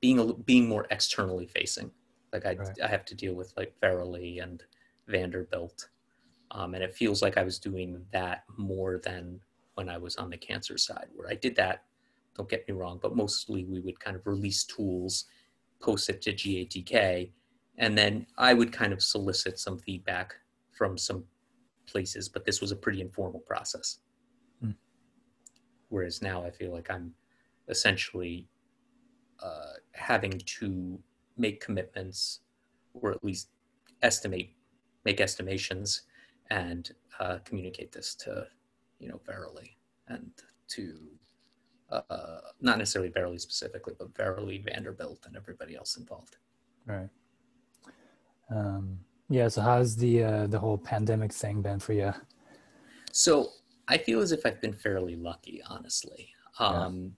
being 0.00 0.18
a, 0.18 0.32
being 0.34 0.68
more 0.68 0.86
externally 0.90 1.46
facing. 1.46 1.90
Like 2.32 2.46
I, 2.46 2.54
Right. 2.54 2.80
I 2.82 2.88
have 2.88 3.04
to 3.06 3.14
deal 3.14 3.34
with 3.34 3.52
like 3.56 3.74
Verily 3.80 4.38
and 4.40 4.62
Vanderbilt. 5.08 5.88
Um, 6.50 6.74
and 6.74 6.82
it 6.82 6.94
feels 6.94 7.22
like 7.22 7.36
I 7.36 7.42
was 7.42 7.58
doing 7.58 8.04
that 8.12 8.44
more 8.56 8.98
than 8.98 9.40
when 9.74 9.88
I 9.88 9.98
was 9.98 10.16
on 10.16 10.30
the 10.30 10.36
cancer 10.36 10.78
side, 10.78 11.08
where 11.14 11.28
I 11.28 11.34
did 11.34 11.56
that. 11.56 11.84
Don't 12.36 12.48
get 12.48 12.68
me 12.68 12.74
wrong, 12.74 12.98
but 13.00 13.16
mostly 13.16 13.64
we 13.64 13.80
would 13.80 13.98
kind 13.98 14.16
of 14.16 14.26
release 14.26 14.64
tools, 14.64 15.24
post 15.80 16.08
it 16.08 16.20
to 16.22 16.32
GATK, 16.32 17.30
and 17.78 17.96
then 17.96 18.26
I 18.36 18.54
would 18.54 18.72
kind 18.72 18.92
of 18.92 19.02
solicit 19.02 19.58
some 19.58 19.78
feedback 19.78 20.34
from 20.72 20.98
some 20.98 21.24
places. 21.86 22.28
But 22.28 22.44
this 22.44 22.60
was 22.60 22.72
a 22.72 22.76
pretty 22.76 23.00
informal 23.00 23.40
process. 23.40 23.98
Hmm. 24.60 24.72
Whereas 25.88 26.22
now 26.22 26.44
I 26.44 26.50
feel 26.50 26.72
like 26.72 26.90
I'm 26.90 27.14
essentially 27.68 28.46
uh, 29.42 29.72
having 29.92 30.40
to 30.44 30.98
make 31.36 31.60
commitments, 31.60 32.40
or 32.94 33.10
at 33.10 33.22
least 33.22 33.48
estimate, 34.02 34.50
make 35.04 35.20
estimations 35.20 36.02
and 36.50 36.92
uh, 37.20 37.38
communicate 37.44 37.92
this 37.92 38.14
to, 38.14 38.46
you 38.98 39.08
know, 39.08 39.20
Verily 39.26 39.76
and 40.08 40.30
to, 40.68 40.98
uh, 41.90 42.38
not 42.60 42.78
necessarily 42.78 43.10
Verily 43.10 43.38
specifically, 43.38 43.94
but 43.98 44.16
Verily, 44.16 44.64
Vanderbilt, 44.64 45.26
and 45.26 45.36
everybody 45.36 45.76
else 45.76 45.96
involved. 45.96 46.36
Right. 46.86 47.08
Um, 48.50 48.98
yeah. 49.28 49.48
So 49.48 49.60
how's 49.60 49.96
the 49.96 50.22
uh, 50.22 50.46
the 50.46 50.58
whole 50.58 50.78
pandemic 50.78 51.32
thing 51.32 51.62
been 51.62 51.80
for 51.80 51.92
you? 51.94 52.12
So 53.12 53.50
I 53.88 53.98
feel 53.98 54.20
as 54.20 54.32
if 54.32 54.44
I've 54.46 54.60
been 54.60 54.72
fairly 54.72 55.16
lucky, 55.16 55.62
honestly. 55.68 56.28
Um, 56.58 57.16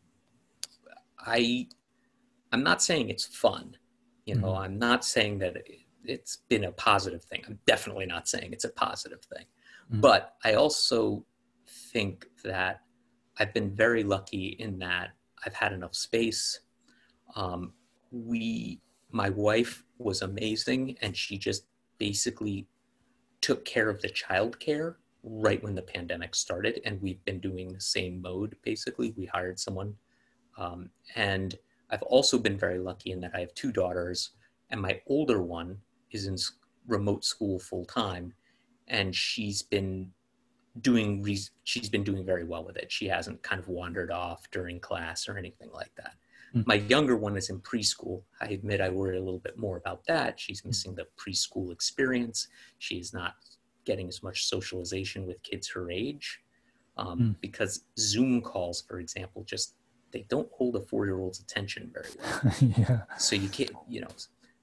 I, 1.18 1.68
I'm 2.52 2.62
not 2.62 2.82
saying 2.82 3.10
it's 3.10 3.26
fun. 3.26 3.76
You 4.24 4.36
know, 4.36 4.48
Mhm. 4.48 4.58
I'm 4.60 4.78
not 4.78 5.04
saying 5.04 5.38
that 5.38 5.56
it, 5.56 5.80
it's 6.04 6.38
been 6.48 6.64
a 6.64 6.72
positive 6.72 7.24
thing. 7.24 7.44
I'm 7.46 7.58
definitely 7.66 8.06
not 8.06 8.28
saying 8.28 8.52
it's 8.52 8.64
a 8.64 8.70
positive 8.70 9.22
thing. 9.22 9.46
Mhm. 9.90 10.00
But 10.00 10.36
I 10.44 10.54
also 10.54 11.24
think 11.66 12.26
that 12.42 12.82
I've 13.38 13.54
been 13.54 13.74
very 13.74 14.02
lucky 14.02 14.48
in 14.58 14.78
that 14.78 15.12
I've 15.44 15.54
had 15.54 15.72
enough 15.72 15.94
space. 15.94 16.60
Um, 17.36 17.72
we, 18.10 18.80
my 19.10 19.30
wife 19.30 19.84
was 19.98 20.22
amazing, 20.22 20.98
and 21.00 21.16
she 21.16 21.38
just 21.38 21.66
basically 21.98 22.66
took 23.40 23.64
care 23.64 23.88
of 23.88 24.00
the 24.02 24.08
childcare 24.08 24.96
right 25.22 25.62
when 25.62 25.74
the 25.74 25.82
pandemic 25.82 26.34
started, 26.34 26.80
and 26.84 27.00
we've 27.00 27.24
been 27.24 27.40
doing 27.40 27.72
the 27.72 27.80
same 27.80 28.20
mode. 28.20 28.56
Basically, 28.62 29.12
we 29.16 29.26
hired 29.26 29.58
someone, 29.60 29.96
um, 30.56 30.90
and 31.14 31.56
I've 31.90 32.02
also 32.02 32.38
been 32.38 32.58
very 32.58 32.78
lucky 32.78 33.12
in 33.12 33.20
that 33.20 33.32
I 33.34 33.40
have 33.40 33.54
two 33.54 33.72
daughters, 33.72 34.30
and 34.70 34.80
my 34.80 35.00
older 35.06 35.42
one 35.42 35.78
is 36.10 36.26
in 36.26 36.36
remote 36.86 37.24
school 37.24 37.58
full 37.58 37.84
time, 37.84 38.32
and 38.88 39.14
she's 39.14 39.62
been 39.62 40.10
doing 40.80 41.22
re- 41.22 41.38
she's 41.64 41.88
been 41.88 42.04
doing 42.04 42.24
very 42.24 42.44
well 42.44 42.64
with 42.64 42.76
it. 42.76 42.90
She 42.92 43.06
hasn't 43.08 43.42
kind 43.42 43.60
of 43.60 43.68
wandered 43.68 44.10
off 44.10 44.48
during 44.50 44.78
class 44.80 45.28
or 45.28 45.36
anything 45.36 45.70
like 45.72 45.90
that. 45.96 46.14
Mm. 46.54 46.66
My 46.66 46.74
younger 46.74 47.16
one 47.16 47.36
is 47.36 47.50
in 47.50 47.60
preschool. 47.60 48.22
I 48.40 48.46
admit 48.46 48.80
I 48.80 48.88
worry 48.88 49.16
a 49.18 49.22
little 49.22 49.40
bit 49.40 49.58
more 49.58 49.76
about 49.76 50.04
that. 50.06 50.38
She's 50.38 50.64
missing 50.64 50.94
the 50.94 51.06
preschool 51.18 51.72
experience. 51.72 52.48
She 52.78 52.96
is 52.96 53.12
not 53.12 53.34
getting 53.84 54.08
as 54.08 54.22
much 54.22 54.46
socialization 54.46 55.26
with 55.26 55.42
kids 55.42 55.68
her 55.68 55.90
age 55.90 56.40
um, 56.96 57.18
Mm. 57.18 57.40
because 57.40 57.84
Zoom 57.98 58.40
calls, 58.40 58.82
for 58.82 58.98
example, 59.00 59.42
just 59.44 59.74
they 60.12 60.24
don't 60.28 60.48
hold 60.52 60.76
a 60.76 60.80
four-year-old's 60.80 61.40
attention 61.40 61.90
very 61.92 62.08
well 62.18 62.54
yeah. 62.78 63.00
so 63.18 63.36
you 63.36 63.48
can't 63.48 63.70
you 63.88 64.00
know 64.00 64.08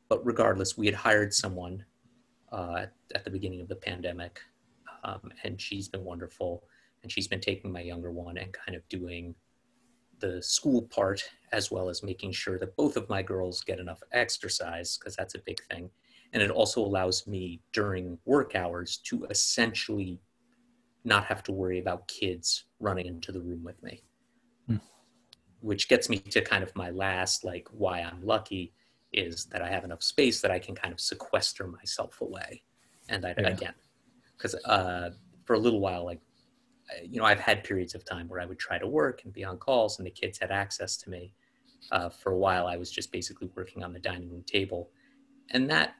but 0.09 0.25
regardless 0.25 0.77
we 0.77 0.85
had 0.85 0.95
hired 0.95 1.33
someone 1.33 1.83
uh, 2.51 2.85
at 3.13 3.23
the 3.23 3.29
beginning 3.29 3.61
of 3.61 3.67
the 3.67 3.75
pandemic 3.75 4.39
um, 5.03 5.31
and 5.43 5.59
she's 5.59 5.87
been 5.87 6.03
wonderful 6.03 6.63
and 7.03 7.11
she's 7.11 7.27
been 7.27 7.41
taking 7.41 7.71
my 7.71 7.81
younger 7.81 8.11
one 8.11 8.37
and 8.37 8.51
kind 8.53 8.75
of 8.75 8.87
doing 8.89 9.35
the 10.19 10.41
school 10.41 10.81
part 10.83 11.21
as 11.51 11.69
well 11.69 11.89
as 11.89 12.01
making 12.01 12.31
sure 12.31 12.57
that 12.57 12.75
both 12.77 12.95
of 12.95 13.07
my 13.09 13.21
girls 13.21 13.61
get 13.61 13.79
enough 13.79 14.01
exercise 14.11 14.97
because 14.97 15.15
that's 15.15 15.35
a 15.35 15.39
big 15.39 15.61
thing 15.69 15.89
and 16.33 16.41
it 16.41 16.49
also 16.49 16.83
allows 16.83 17.27
me 17.27 17.61
during 17.73 18.17
work 18.25 18.55
hours 18.55 18.97
to 18.97 19.25
essentially 19.25 20.19
not 21.03 21.25
have 21.25 21.43
to 21.43 21.51
worry 21.51 21.79
about 21.79 22.07
kids 22.07 22.65
running 22.79 23.05
into 23.05 23.31
the 23.31 23.41
room 23.41 23.63
with 23.63 23.81
me 23.83 24.01
Hmm. 24.67 24.77
Which 25.65 25.89
gets 25.89 26.09
me 26.09 26.17
to 26.19 26.41
kind 26.41 26.63
of 26.63 26.75
my 26.75 26.91
last 26.91 27.43
like 27.43 27.67
why 27.71 27.99
i'm 28.01 28.21
lucky 28.23 28.73
is 29.13 29.45
that 29.45 29.61
i 29.61 29.69
have 29.69 29.83
enough 29.83 30.03
space 30.03 30.39
that 30.41 30.51
i 30.51 30.59
can 30.59 30.75
kind 30.75 30.93
of 30.93 30.99
sequester 30.99 31.67
myself 31.67 32.21
away 32.21 32.61
and 33.09 33.25
i 33.25 33.33
Yeah. 33.37 33.49
again 33.49 33.73
because 34.37 34.55
uh, 34.65 35.09
for 35.45 35.53
a 35.55 35.59
little 35.59 35.79
while 35.79 36.05
like 36.05 36.21
you 37.03 37.19
know 37.19 37.25
i've 37.25 37.39
had 37.39 37.63
periods 37.63 37.95
of 37.95 38.05
time 38.05 38.27
where 38.27 38.39
i 38.39 38.45
would 38.45 38.59
try 38.59 38.77
to 38.77 38.87
work 38.87 39.23
and 39.23 39.33
be 39.33 39.43
on 39.43 39.57
calls 39.57 39.97
and 39.97 40.05
the 40.05 40.11
kids 40.11 40.37
had 40.37 40.51
access 40.51 40.97
to 40.97 41.09
me 41.09 41.33
uh, 41.91 42.09
for 42.09 42.31
a 42.31 42.37
while 42.37 42.67
i 42.67 42.77
was 42.77 42.91
just 42.91 43.11
basically 43.11 43.49
working 43.55 43.83
on 43.83 43.91
the 43.91 43.99
dining 43.99 44.29
room 44.29 44.43
table 44.45 44.91
and 45.51 45.69
that 45.69 45.95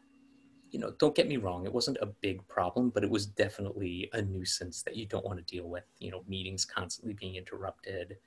you 0.71 0.79
know 0.79 0.91
don't 0.99 1.15
get 1.15 1.27
me 1.27 1.37
wrong 1.37 1.65
it 1.65 1.73
wasn't 1.73 1.97
a 2.01 2.07
big 2.27 2.45
problem 2.47 2.89
but 2.89 3.03
it 3.03 3.09
was 3.09 3.25
definitely 3.25 4.09
a 4.13 4.21
nuisance 4.21 4.83
that 4.83 4.95
you 4.95 5.05
don't 5.07 5.25
want 5.25 5.37
to 5.39 5.55
deal 5.55 5.67
with 5.69 5.85
you 5.99 6.11
know 6.11 6.23
meetings 6.27 6.65
constantly 6.65 7.13
being 7.13 7.35
interrupted 7.35 8.17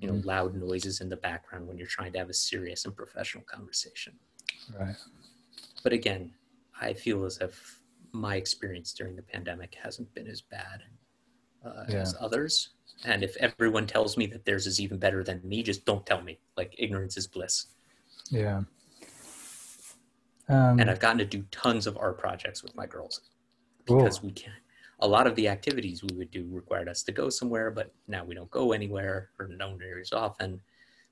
you 0.00 0.08
know 0.08 0.14
Mhm. 0.14 0.24
loud 0.26 0.54
noises 0.54 1.00
in 1.00 1.08
the 1.08 1.16
background 1.16 1.66
when 1.66 1.78
you're 1.78 1.86
trying 1.86 2.12
to 2.12 2.18
have 2.18 2.30
a 2.30 2.34
serious 2.34 2.84
and 2.84 2.96
professional 2.96 3.44
conversation 3.44 4.18
Right. 4.78 4.96
but 5.82 5.92
again 5.92 6.34
i 6.80 6.92
feel 6.92 7.24
as 7.24 7.38
if 7.38 7.80
my 8.12 8.36
experience 8.36 8.92
during 8.92 9.16
the 9.16 9.22
pandemic 9.22 9.74
hasn't 9.74 10.12
been 10.14 10.26
as 10.26 10.40
bad 10.42 10.82
uh, 11.64 11.84
as 11.88 12.14
others 12.20 12.70
and 13.04 13.22
if 13.22 13.36
everyone 13.38 13.86
tells 13.86 14.16
me 14.16 14.26
that 14.26 14.44
theirs 14.44 14.66
is 14.66 14.80
even 14.80 14.98
better 14.98 15.22
than 15.22 15.40
me 15.44 15.62
just 15.62 15.84
don't 15.84 16.06
tell 16.06 16.22
me 16.22 16.38
like 16.56 16.74
ignorance 16.78 17.16
is 17.16 17.26
bliss 17.26 17.66
Yeah. 18.30 18.62
Um, 20.48 20.78
and 20.80 20.90
i've 20.90 21.00
gotten 21.00 21.18
to 21.18 21.24
do 21.24 21.44
tons 21.50 21.86
of 21.86 21.96
art 21.96 22.18
projects 22.18 22.62
with 22.62 22.74
my 22.76 22.86
girls 22.86 23.20
because 23.84 24.22
we 24.22 24.32
can 24.32 24.52
a 25.00 25.06
lot 25.06 25.26
of 25.26 25.34
the 25.34 25.48
activities 25.48 26.02
we 26.02 26.16
would 26.16 26.30
do 26.30 26.46
required 26.50 26.88
us 26.88 27.02
to 27.02 27.12
go 27.12 27.28
somewhere 27.28 27.70
but 27.70 27.92
now 28.08 28.24
we 28.24 28.34
don't 28.34 28.50
go 28.50 28.72
anywhere 28.72 29.30
or 29.38 29.48
no 29.48 29.74
very 29.76 30.02
often 30.12 30.60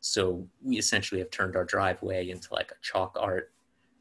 so 0.00 0.46
we 0.62 0.78
essentially 0.78 1.20
have 1.20 1.30
turned 1.30 1.56
our 1.56 1.64
driveway 1.64 2.30
into 2.30 2.52
like 2.52 2.70
a 2.70 2.80
chalk 2.82 3.16
art 3.20 3.54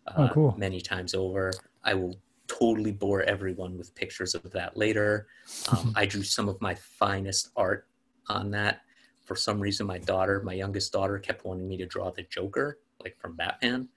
uh, 0.08 0.14
oh, 0.18 0.34
cool. 0.34 0.56
many 0.58 0.82
times 0.82 1.14
over. 1.14 1.52
I 1.84 1.94
will 1.94 2.16
totally 2.48 2.92
bore 2.92 3.24
everyone 3.24 3.78
with 3.78 3.96
pictures 3.96 4.36
of 4.36 4.50
that 4.52 4.76
later. 4.78 5.28
Um, 5.72 5.94
I 5.96 6.06
drew 6.06 6.24
some 6.24 6.50
of 6.50 6.60
my 6.62 6.76
finest 6.76 7.52
art 7.56 7.88
on 8.28 8.52
that. 8.52 8.82
For 9.26 9.36
some 9.36 9.60
reason, 9.60 9.88
my 9.88 10.00
daughter, 10.00 10.42
my 10.44 10.54
youngest 10.54 10.92
daughter, 10.92 11.18
kept 11.18 11.46
wanting 11.46 11.68
me 11.68 11.78
to 11.78 11.86
draw 11.86 12.12
the 12.12 12.24
Joker, 12.24 12.80
like 13.02 13.18
from 13.18 13.36
Batman. 13.36 13.88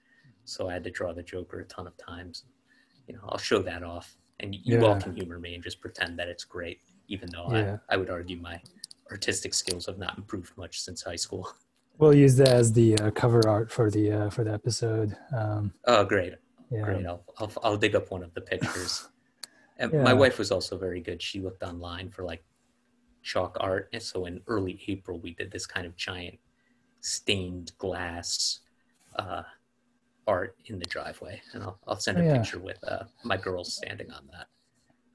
So 0.45 0.69
I 0.69 0.73
had 0.73 0.83
to 0.85 0.91
draw 0.91 1.13
the 1.13 1.23
Joker 1.23 1.59
a 1.59 1.65
ton 1.65 1.87
of 1.87 1.97
times. 1.97 2.45
You 3.07 3.15
know, 3.15 3.21
I'll 3.27 3.37
show 3.37 3.61
that 3.63 3.83
off, 3.83 4.15
and 4.39 4.55
you 4.55 4.79
yeah. 4.79 4.85
all 4.85 4.99
can 4.99 5.15
humor 5.15 5.39
me 5.39 5.55
and 5.55 5.63
just 5.63 5.81
pretend 5.81 6.17
that 6.19 6.27
it's 6.27 6.43
great, 6.43 6.81
even 7.07 7.29
though 7.31 7.47
yeah. 7.51 7.77
I, 7.89 7.95
I 7.95 7.97
would 7.97 8.09
argue 8.09 8.37
my 8.37 8.61
artistic 9.11 9.53
skills 9.53 9.85
have 9.85 9.97
not 9.97 10.17
improved 10.17 10.55
much 10.57 10.81
since 10.81 11.01
high 11.03 11.15
school. 11.15 11.49
We'll 11.99 12.13
use 12.13 12.35
that 12.35 12.49
as 12.49 12.71
the 12.71 12.95
uh, 12.99 13.09
cover 13.09 13.49
art 13.49 13.71
for 13.71 13.89
the 13.89 14.11
uh, 14.11 14.29
for 14.29 14.43
the 14.43 14.53
episode. 14.53 15.17
Um, 15.35 15.73
oh, 15.85 16.05
great! 16.05 16.35
Yeah. 16.69 16.81
Great. 16.83 17.07
I'll, 17.07 17.23
I'll, 17.39 17.51
I'll 17.63 17.75
dig 17.75 17.95
up 17.95 18.11
one 18.11 18.21
of 18.21 18.31
the 18.35 18.41
pictures. 18.41 19.07
and 19.77 19.91
yeah. 19.91 20.03
my 20.03 20.13
wife 20.13 20.37
was 20.37 20.51
also 20.51 20.77
very 20.77 21.01
good. 21.01 21.19
She 21.23 21.41
looked 21.41 21.63
online 21.63 22.11
for 22.11 22.23
like 22.23 22.43
chalk 23.23 23.57
art, 23.59 23.89
and 23.93 24.03
so 24.03 24.25
in 24.25 24.41
early 24.45 24.79
April 24.87 25.19
we 25.19 25.33
did 25.33 25.51
this 25.51 25.65
kind 25.65 25.87
of 25.87 25.95
giant 25.95 26.37
stained 27.01 27.71
glass 27.79 28.59
uh, 29.17 29.41
art 30.27 30.55
in 30.65 30.77
the 30.79 30.85
driveway, 30.85 31.41
and 31.53 31.63
I'll 31.63 31.79
I'll 31.87 31.99
send 31.99 32.17
a 32.17 32.21
oh, 32.21 32.25
yeah. 32.25 32.37
picture 32.37 32.59
with 32.59 32.77
uh, 32.83 33.03
my 33.23 33.37
girls 33.37 33.73
standing 33.73 34.11
on 34.11 34.27
that. 34.31 34.47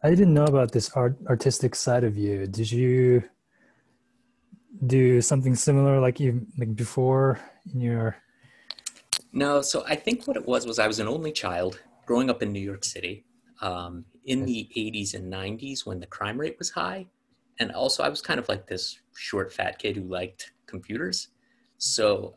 I 0.02 0.11
didn't 0.11 0.35
know 0.35 0.45
about 0.45 0.73
this 0.73 0.90
art 0.90 1.16
artistic 1.28 1.75
side 1.75 2.04
of 2.04 2.16
you. 2.16 2.47
Did 2.47 2.73
you 2.73 3.23
do 4.87 5.21
something 5.21 5.54
similar 5.54 6.00
like 6.00 6.19
you 6.19 6.45
like 6.59 6.75
before 6.75 7.38
in 7.73 7.81
your 7.81 8.16
no 9.33 9.62
so 9.62 9.85
i 9.87 9.95
think 9.95 10.26
what 10.26 10.37
it 10.37 10.47
was 10.47 10.66
was 10.66 10.78
i 10.78 10.87
was 10.87 10.99
an 10.99 11.07
only 11.07 11.31
child 11.31 11.81
growing 12.07 12.28
up 12.28 12.42
in 12.42 12.52
new 12.52 12.61
york 12.61 12.85
city 12.85 13.25
um, 13.61 14.04
in 14.25 14.45
the 14.45 14.69
80s 14.76 15.14
and 15.14 15.33
90s 15.33 15.87
when 15.87 16.00
the 16.00 16.07
crime 16.07 16.38
rate 16.38 16.57
was 16.59 16.71
high 16.71 17.07
and 17.61 17.71
also 17.73 18.02
i 18.02 18.09
was 18.09 18.21
kind 18.21 18.40
of 18.40 18.49
like 18.49 18.66
this 18.66 18.99
short 19.14 19.52
fat 19.52 19.78
kid 19.78 19.97
who 19.97 20.02
liked 20.02 20.52
computers 20.66 21.28
so 21.78 22.35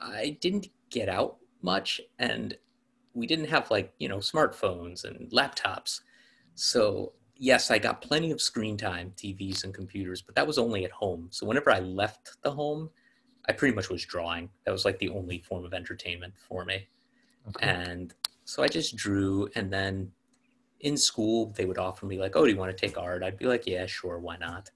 i 0.00 0.36
didn't 0.40 0.68
get 0.90 1.08
out 1.08 1.36
much 1.64 2.00
and 2.18 2.56
we 3.14 3.26
didn't 3.26 3.48
have 3.48 3.70
like 3.70 3.92
you 3.98 4.08
know 4.08 4.18
smartphones 4.18 5.04
and 5.04 5.30
laptops 5.30 6.00
so 6.54 7.12
yes, 7.36 7.70
I 7.70 7.78
got 7.78 8.00
plenty 8.00 8.30
of 8.30 8.40
screen 8.40 8.76
time, 8.76 9.12
TVs 9.16 9.64
and 9.64 9.74
computers, 9.74 10.22
but 10.22 10.34
that 10.34 10.46
was 10.46 10.58
only 10.58 10.84
at 10.84 10.90
home. 10.90 11.28
So 11.30 11.46
whenever 11.46 11.70
I 11.70 11.80
left 11.80 12.36
the 12.42 12.50
home, 12.50 12.90
I 13.48 13.52
pretty 13.52 13.74
much 13.74 13.90
was 13.90 14.04
drawing. 14.04 14.48
That 14.64 14.72
was 14.72 14.84
like 14.84 14.98
the 14.98 15.10
only 15.10 15.40
form 15.40 15.64
of 15.64 15.74
entertainment 15.74 16.34
for 16.36 16.64
me. 16.64 16.86
Okay. 17.48 17.66
And 17.66 18.14
so 18.44 18.62
I 18.62 18.68
just 18.68 18.96
drew. 18.96 19.48
And 19.54 19.72
then 19.72 20.10
in 20.80 20.96
school, 20.96 21.52
they 21.56 21.66
would 21.66 21.78
offer 21.78 22.06
me, 22.06 22.18
like, 22.18 22.36
oh, 22.36 22.44
do 22.44 22.50
you 22.50 22.56
want 22.56 22.76
to 22.76 22.86
take 22.86 22.96
art? 22.96 23.22
I'd 23.22 23.38
be 23.38 23.46
like, 23.46 23.66
yeah, 23.66 23.86
sure, 23.86 24.18
why 24.18 24.36
not? 24.36 24.70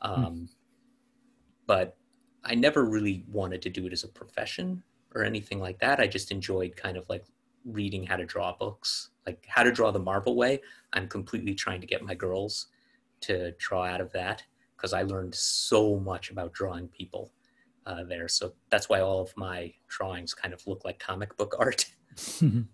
Hmm. 0.00 0.12
Um, 0.12 0.24
hmm. 0.24 0.44
But 1.66 1.96
I 2.44 2.54
never 2.54 2.84
really 2.84 3.24
wanted 3.28 3.60
to 3.62 3.70
do 3.70 3.86
it 3.86 3.92
as 3.92 4.04
a 4.04 4.08
profession 4.08 4.82
or 5.16 5.24
anything 5.24 5.58
like 5.58 5.78
that. 5.80 5.98
I 5.98 6.06
just 6.06 6.30
enjoyed 6.30 6.76
kind 6.76 6.96
of 6.96 7.08
like 7.08 7.24
reading 7.64 8.06
how 8.06 8.16
to 8.16 8.26
draw 8.26 8.54
books, 8.56 9.10
like 9.26 9.44
how 9.48 9.62
to 9.62 9.72
draw 9.72 9.90
the 9.90 9.98
Marvel 9.98 10.36
way. 10.36 10.60
I'm 10.92 11.08
completely 11.08 11.54
trying 11.54 11.80
to 11.80 11.86
get 11.86 12.02
my 12.02 12.14
girls 12.14 12.66
to 13.22 13.52
draw 13.52 13.84
out 13.84 14.00
of 14.00 14.12
that 14.12 14.42
because 14.76 14.92
I 14.92 15.02
learned 15.02 15.34
so 15.34 15.98
much 15.98 16.30
about 16.30 16.52
drawing 16.52 16.88
people 16.88 17.32
uh, 17.86 18.04
there. 18.04 18.28
So 18.28 18.52
that's 18.70 18.88
why 18.88 19.00
all 19.00 19.22
of 19.22 19.34
my 19.36 19.72
drawings 19.88 20.34
kind 20.34 20.52
of 20.52 20.64
look 20.66 20.84
like 20.84 20.98
comic 20.98 21.36
book 21.36 21.56
art. 21.58 21.86
um, 22.42 22.68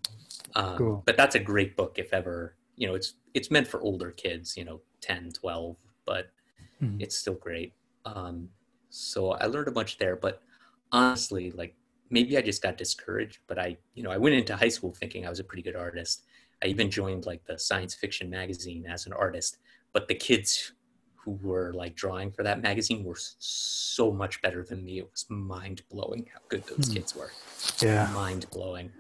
cool. 0.77 1.03
But 1.07 1.17
that's 1.17 1.37
a 1.37 1.41
great 1.41 1.77
book 1.77 1.95
if 1.99 2.13
ever, 2.13 2.57
you 2.77 2.89
know, 2.89 2.95
it's, 2.95 3.15
it's 3.35 3.51
meant 3.51 3.69
for 3.69 3.81
older 3.81 4.11
kids, 4.11 4.57
you 4.57 4.65
know, 4.65 4.81
10, 5.01 5.33
12, 5.33 5.77
but 6.05 6.31
mm-hmm. 6.83 7.01
it's 7.01 7.17
still 7.17 7.35
great. 7.35 7.73
Um, 8.05 8.49
so 8.91 9.33
I 9.33 9.47
learned 9.47 9.69
a 9.69 9.73
bunch 9.73 9.97
there, 9.99 10.17
but 10.17 10.43
honestly, 10.91 11.51
like 11.53 11.75
maybe 12.13 12.37
I 12.37 12.43
just 12.43 12.63
got 12.63 12.77
discouraged, 12.77 13.39
but 13.49 13.59
I, 13.59 13.77
you 13.95 14.03
know, 14.03 14.11
I 14.11 14.19
went 14.19 14.35
into 14.35 14.55
high 14.55 14.69
school 14.69 14.93
thinking 14.93 15.27
I 15.27 15.31
was 15.31 15.41
a 15.41 15.45
pretty 15.45 15.63
good 15.63 15.75
artist. 15.75 16.25
I 16.63 16.67
even 16.67 16.91
joined 16.91 17.27
like 17.27 17.45
the 17.45 17.59
science 17.59 17.95
fiction 17.95 18.31
magazine 18.31 18.87
as 18.87 19.07
an 19.07 19.13
artist, 19.13 19.59
but 19.93 20.07
the 20.07 20.15
kids 20.15 20.73
who 21.17 21.39
were 21.43 21.73
like 21.73 21.95
drawing 21.95 22.31
for 22.31 22.43
that 22.43 22.63
magazine 22.63 23.05
were 23.05 23.17
so 23.17 24.13
much 24.13 24.43
better 24.43 24.65
than 24.65 24.85
me. 24.85 24.99
It 24.99 25.11
was 25.11 25.25
mind 25.29 25.83
blowing 25.91 26.27
how 26.33 26.41
good 26.49 26.65
those 26.67 26.89
hmm. 26.89 26.95
kids 26.95 27.17
were. 27.17 27.31
Yeah. 27.81 28.11
Mind 28.13 28.47
blowing. 28.51 28.93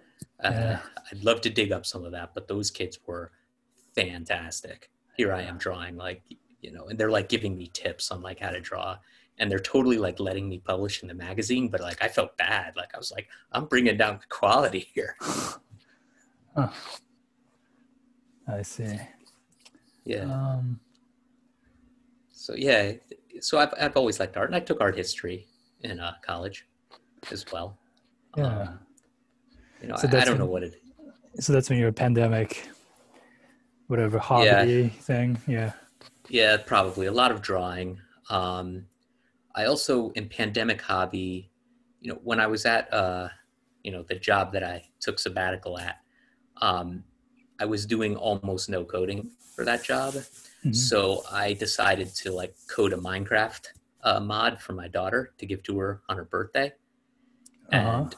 Uh, 0.43 0.51
yeah. 0.51 0.79
I'd 1.11 1.25
love 1.25 1.41
to 1.43 1.51
dig 1.51 1.73
up 1.73 1.85
some 1.85 2.05
of 2.05 2.13
that, 2.13 2.33
but 2.35 2.49
those 2.49 2.71
kids 2.71 2.99
were 3.07 3.33
fantastic. 3.95 4.91
Here 5.17 5.33
I 5.33 5.43
am 5.43 5.59
drawing 5.59 5.97
like, 5.97 6.23
you 6.61 6.73
know, 6.73 6.87
and 6.87 6.99
they're 6.99 7.11
like 7.11 7.29
giving 7.29 7.57
me 7.57 7.71
tips 7.73 8.11
on 8.11 8.23
like 8.23 8.41
how 8.41 8.51
to 8.51 8.61
draw 8.61 8.97
and 9.39 9.51
they're 9.51 9.59
totally 9.59 9.99
like 9.99 10.21
letting 10.21 10.49
me 10.49 10.59
publish 10.59 11.03
in 11.03 11.09
the 11.09 11.15
magazine 11.15 11.69
but 11.69 11.81
like 11.81 12.03
i 12.03 12.09
felt 12.09 12.37
bad. 12.37 12.75
Like 12.77 12.95
i 12.95 12.99
was 12.99 13.11
like 13.11 13.29
i'm 13.53 13.67
bringing 13.67 13.97
down 13.97 14.19
the 14.21 14.27
quality 14.29 14.89
here. 14.95 15.17
I 18.49 18.63
see. 18.63 18.99
Yeah. 20.05 20.25
Um, 20.25 20.81
so 22.31 22.55
yeah 22.57 22.93
so 23.41 23.59
I've, 23.59 23.73
I've 23.81 23.97
always 23.97 24.21
liked 24.21 24.37
art 24.37 24.49
and 24.49 24.57
i 24.57 24.61
took 24.61 24.81
art 24.81 24.97
history 24.97 25.47
in 25.81 26.01
uh, 26.01 26.15
college 26.25 26.67
as 27.31 27.45
well. 27.53 27.79
Yeah. 28.37 28.47
Um, 28.47 28.79
you 29.81 29.89
know 29.89 29.97
so 29.97 30.09
I, 30.09 30.21
I, 30.21 30.25
don't 30.25 30.39
know 30.39 30.47
what 30.47 30.63
it 30.63 30.81
so 31.41 31.53
that's 31.53 31.69
when 31.71 31.79
you're 31.79 31.89
a 31.89 31.93
pandemic 31.93 32.69
whatever 33.93 34.19
hobby 34.19 34.47
yeah. 34.47 34.89
thing? 34.89 35.39
Yeah. 35.47 35.73
Yeah 36.31 36.57
probably. 36.57 37.07
A 37.07 37.13
lot 37.13 37.31
of 37.31 37.43
drawing. 37.43 38.01
Um, 38.31 38.87
I 39.55 39.65
also 39.67 40.11
in 40.11 40.29
pandemic 40.29 40.81
hobby, 40.81 41.51
you 42.01 42.11
know, 42.11 42.19
when 42.23 42.41
I 42.41 42.47
was 42.47 42.65
at 42.67 42.93
uh, 42.93 43.29
you 43.83 43.91
know, 43.91 44.03
the 44.03 44.15
job 44.15 44.53
that 44.53 44.63
I 44.63 44.85
took 45.01 45.19
sabbatical 45.19 45.79
at, 45.79 45.99
um, 46.61 47.05
I 47.61 47.65
was 47.65 47.87
doing 47.87 48.17
almost 48.17 48.69
no 48.69 48.85
coding 48.85 49.31
for 49.55 49.65
that 49.65 49.85
job. 49.85 50.15
Mm-hmm. 50.15 50.73
So 50.73 51.25
I 51.31 51.53
decided 51.55 52.15
to 52.17 52.33
like 52.33 52.55
code 52.69 52.93
a 52.93 52.97
Minecraft 52.97 53.67
uh, 54.05 54.21
mod 54.21 54.61
for 54.61 54.73
my 54.73 54.89
daughter 54.89 55.33
to 55.39 55.47
give 55.47 55.63
to 55.65 55.79
her 55.79 56.03
on 56.09 56.17
her 56.17 56.25
birthday. 56.25 56.73
Uh-huh. 57.73 58.03
And 58.03 58.17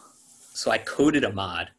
so 0.53 0.71
I 0.71 0.79
coded 0.79 1.25
a 1.25 1.33
mod. 1.33 1.71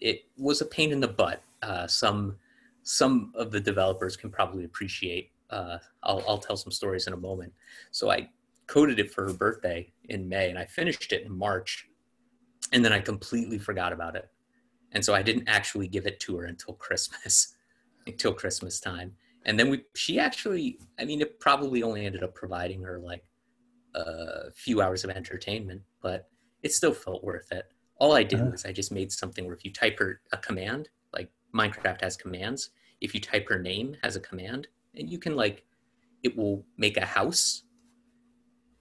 It 0.00 0.24
was 0.36 0.60
a 0.60 0.66
pain 0.66 0.92
in 0.92 1.00
the 1.00 1.08
butt. 1.08 1.42
Uh, 1.62 1.86
some 1.86 2.36
some 2.82 3.32
of 3.34 3.50
the 3.50 3.60
developers 3.60 4.16
can 4.16 4.30
probably 4.30 4.64
appreciate. 4.64 5.30
Uh, 5.50 5.78
I'll, 6.04 6.22
I'll 6.28 6.38
tell 6.38 6.56
some 6.56 6.70
stories 6.70 7.08
in 7.08 7.12
a 7.12 7.16
moment. 7.16 7.52
So 7.90 8.10
I 8.10 8.28
coded 8.66 8.98
it 8.98 9.12
for 9.12 9.26
her 9.26 9.32
birthday 9.32 9.92
in 10.08 10.28
May 10.28 10.50
and 10.50 10.58
I 10.58 10.64
finished 10.64 11.12
it 11.12 11.24
in 11.24 11.36
March. 11.36 11.88
And 12.72 12.84
then 12.84 12.92
I 12.92 13.00
completely 13.00 13.58
forgot 13.58 13.92
about 13.92 14.16
it. 14.16 14.28
And 14.92 15.04
so 15.04 15.14
I 15.14 15.22
didn't 15.22 15.48
actually 15.48 15.88
give 15.88 16.06
it 16.06 16.20
to 16.20 16.36
her 16.38 16.46
until 16.46 16.74
Christmas, 16.74 17.56
until 18.06 18.32
Christmas 18.32 18.80
time. 18.80 19.12
And 19.44 19.58
then 19.58 19.70
we, 19.70 19.84
she 19.94 20.18
actually, 20.18 20.78
I 20.98 21.04
mean, 21.04 21.20
it 21.20 21.38
probably 21.38 21.82
only 21.82 22.06
ended 22.06 22.24
up 22.24 22.34
providing 22.34 22.82
her 22.82 22.98
like 22.98 23.22
a 23.94 24.50
few 24.54 24.80
hours 24.80 25.04
of 25.04 25.10
entertainment, 25.10 25.82
but 26.02 26.28
it 26.62 26.72
still 26.72 26.92
felt 26.92 27.22
worth 27.22 27.52
it. 27.52 27.66
All 27.98 28.12
I 28.12 28.24
did 28.24 28.40
uh-huh. 28.40 28.50
was 28.50 28.64
I 28.64 28.72
just 28.72 28.92
made 28.92 29.12
something 29.12 29.46
where 29.46 29.54
if 29.54 29.64
you 29.64 29.72
type 29.72 29.98
her 30.00 30.20
a 30.32 30.36
command, 30.36 30.88
like 31.14 31.30
Minecraft 31.54 32.02
has 32.02 32.16
commands, 32.16 32.70
if 33.00 33.14
you 33.14 33.20
type 33.20 33.48
her 33.48 33.58
name 33.58 33.96
as 34.02 34.16
a 34.16 34.20
command, 34.20 34.66
and 34.96 35.08
you 35.08 35.18
can 35.18 35.36
like, 35.36 35.64
it 36.22 36.36
will 36.36 36.64
make 36.76 36.96
a 36.96 37.04
house 37.04 37.62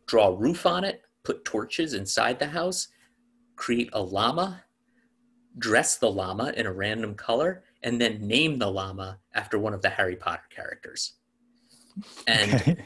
draw 0.08 0.28
a 0.28 0.36
roof 0.36 0.66
on 0.66 0.84
it, 0.84 1.02
put 1.24 1.46
torches 1.46 1.94
inside 1.94 2.40
the 2.40 2.48
house, 2.48 2.88
create 3.56 3.90
a 3.94 4.02
llama, 4.02 4.64
dress 5.58 5.98
the 5.98 6.10
llama 6.10 6.54
in 6.56 6.66
a 6.66 6.74
random 6.74 7.16
color, 7.16 7.64
and 7.84 8.00
then 8.00 8.28
name 8.28 8.58
the 8.58 8.70
llama 8.70 9.20
after 9.34 9.58
one 9.58 9.74
of 9.74 9.82
the 9.82 9.90
Harry 9.90 10.16
Potter 10.16 10.44
characters. 10.50 11.14
And 12.28 12.54
okay. 12.54 12.78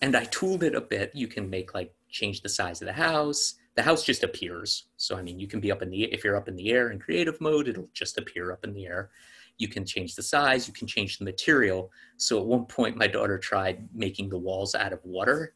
and 0.00 0.16
I 0.16 0.24
tooled 0.24 0.62
it 0.62 0.74
a 0.74 0.80
bit. 0.80 1.12
You 1.14 1.28
can 1.28 1.50
make 1.50 1.74
like 1.74 1.94
change 2.08 2.42
the 2.42 2.48
size 2.48 2.80
of 2.80 2.86
the 2.86 2.92
house. 2.92 3.54
The 3.76 3.82
house 3.82 4.04
just 4.04 4.24
appears. 4.24 4.86
So 4.96 5.16
I 5.16 5.22
mean, 5.22 5.38
you 5.38 5.46
can 5.46 5.60
be 5.60 5.70
up 5.70 5.82
in 5.82 5.90
the 5.90 6.04
if 6.04 6.24
you're 6.24 6.36
up 6.36 6.48
in 6.48 6.56
the 6.56 6.70
air 6.70 6.90
in 6.90 6.98
creative 6.98 7.40
mode, 7.40 7.68
it'll 7.68 7.90
just 7.92 8.18
appear 8.18 8.52
up 8.52 8.64
in 8.64 8.72
the 8.72 8.86
air. 8.86 9.10
You 9.58 9.68
can 9.68 9.84
change 9.84 10.14
the 10.14 10.22
size, 10.22 10.66
you 10.66 10.72
can 10.72 10.86
change 10.86 11.18
the 11.18 11.24
material. 11.24 11.90
So 12.16 12.38
at 12.38 12.46
one 12.46 12.64
point 12.64 12.96
my 12.96 13.06
daughter 13.06 13.38
tried 13.38 13.88
making 13.94 14.30
the 14.30 14.38
walls 14.38 14.74
out 14.74 14.92
of 14.92 15.04
water 15.04 15.54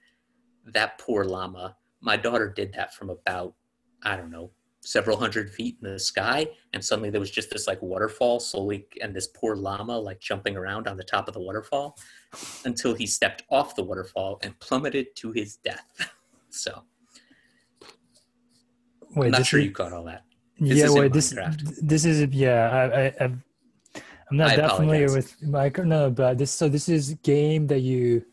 that 0.72 0.98
poor 0.98 1.24
llama. 1.24 1.77
My 2.00 2.16
daughter 2.16 2.53
did 2.55 2.72
that 2.74 2.94
from 2.94 3.11
about, 3.11 3.55
I 4.03 4.16
don't 4.16 4.31
know, 4.31 4.50
several 4.81 5.16
hundred 5.16 5.50
feet 5.50 5.79
in 5.83 5.90
the 5.90 5.98
sky. 5.98 6.46
And 6.72 6.85
suddenly 6.85 7.11
there 7.11 7.20
was 7.20 7.31
just 7.31 7.50
this 7.50 7.66
like 7.66 7.81
waterfall 7.83 8.40
slowly, 8.40 8.87
and 9.03 9.14
this 9.14 9.29
poor 9.29 9.57
llama 9.57 9.98
like 9.98 10.20
jumping 10.20 10.57
around 10.57 10.87
on 10.87 10.96
the 10.96 11.05
top 11.05 11.29
of 11.29 11.35
the 11.35 11.40
waterfall 11.40 11.96
until 12.64 12.94
he 12.94 13.07
stepped 13.07 13.44
off 13.50 13.74
the 13.74 13.83
waterfall 13.83 14.38
and 14.42 14.59
plummeted 14.61 15.14
to 15.16 15.33
his 15.33 15.57
death. 15.57 15.87
so. 16.50 16.83
Wait, 19.16 19.27
I'm 19.27 19.33
not 19.33 19.46
sure 19.46 19.61
you 19.61 19.70
caught 19.70 19.92
all 19.92 20.05
that. 20.05 20.24
This 20.59 20.79
yeah, 20.79 20.90
wait, 20.90 21.12
this 21.12 21.35
this 21.83 22.05
is 22.05 22.22
yeah. 22.33 22.70
I, 22.70 22.85
I 22.85 23.24
I've, 23.24 23.38
I'm 24.31 24.37
not 24.37 24.53
I 24.53 24.57
that 24.57 24.77
familiar 24.77 25.12
with 25.12 25.40
Minecraft. 25.40 25.87
No, 25.87 26.11
but 26.11 26.38
this 26.38 26.50
so 26.50 26.68
this 26.68 26.88
is 26.88 27.14
game 27.22 27.66
that 27.68 27.81
you 27.81 28.24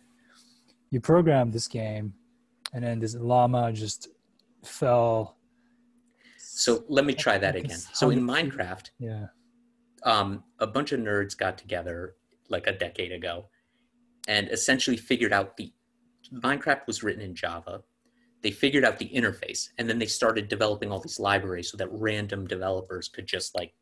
you 0.92 1.00
program 1.00 1.52
this 1.52 1.68
game, 1.68 2.14
and 2.74 2.84
then 2.84 3.00
this 3.00 3.16
llama 3.16 3.72
just 3.74 4.10
fell. 4.64 5.38
So 6.38 6.84
let 6.88 7.06
me 7.06 7.14
try 7.14 7.38
that 7.38 7.56
again. 7.56 7.78
So 7.94 8.10
in 8.10 8.22
Minecraft, 8.22 8.90
Yeah. 9.00 9.28
um, 10.04 10.44
a 10.60 10.68
bunch 10.68 10.92
of 10.92 11.00
nerds 11.00 11.38
got 11.38 11.58
together 11.58 12.16
like 12.50 12.68
a 12.68 12.72
decade 12.74 13.12
ago 13.12 13.48
and 14.28 14.50
essentially 14.50 14.98
figured 14.98 15.34
out 15.34 15.58
the 15.58 15.74
Minecraft 16.34 16.88
was 16.88 17.04
written 17.04 17.22
in 17.22 17.36
Java. 17.36 17.84
They 18.42 18.52
figured 18.52 18.86
out 18.86 18.98
the 19.00 19.10
interface 19.10 19.70
and 19.78 19.90
then 19.90 20.00
they 20.00 20.06
started 20.06 20.48
developing 20.48 20.92
all 20.92 21.00
these 21.00 21.20
libraries 21.20 21.70
so 21.72 21.78
that 21.78 21.90
random 21.92 22.48
developers 22.48 23.08
could 23.08 23.28
just 23.28 23.56
like 23.56 23.74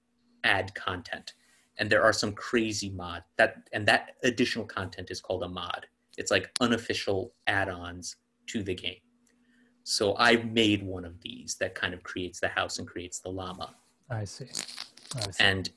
add 0.44 0.74
content. 0.76 1.34
And 1.78 1.90
there 1.90 2.04
are 2.04 2.14
some 2.14 2.34
crazy 2.34 2.90
mod 2.90 3.24
that 3.38 3.56
and 3.72 3.88
that 3.88 4.16
additional 4.24 4.66
content 4.66 5.12
is 5.12 5.22
called 5.22 5.44
a 5.44 5.48
mod. 5.48 5.86
It's 6.18 6.32
like 6.32 6.52
unofficial 6.60 7.34
add-ons 7.48 8.18
to 8.50 8.64
the 8.64 8.76
game. 8.76 8.98
So 9.84 10.16
I 10.18 10.38
made 10.38 10.84
one 10.84 11.06
of 11.06 11.20
these 11.22 11.56
that 11.60 11.74
kind 11.74 11.94
of 11.94 12.04
creates 12.04 12.40
the 12.40 12.48
house 12.48 12.80
and 12.80 12.88
creates 12.88 13.20
the 13.20 13.30
llama. 13.30 13.76
I 14.10 14.24
see. 14.24 14.46
I 15.16 15.32
see. 15.32 15.44
And 15.44 15.70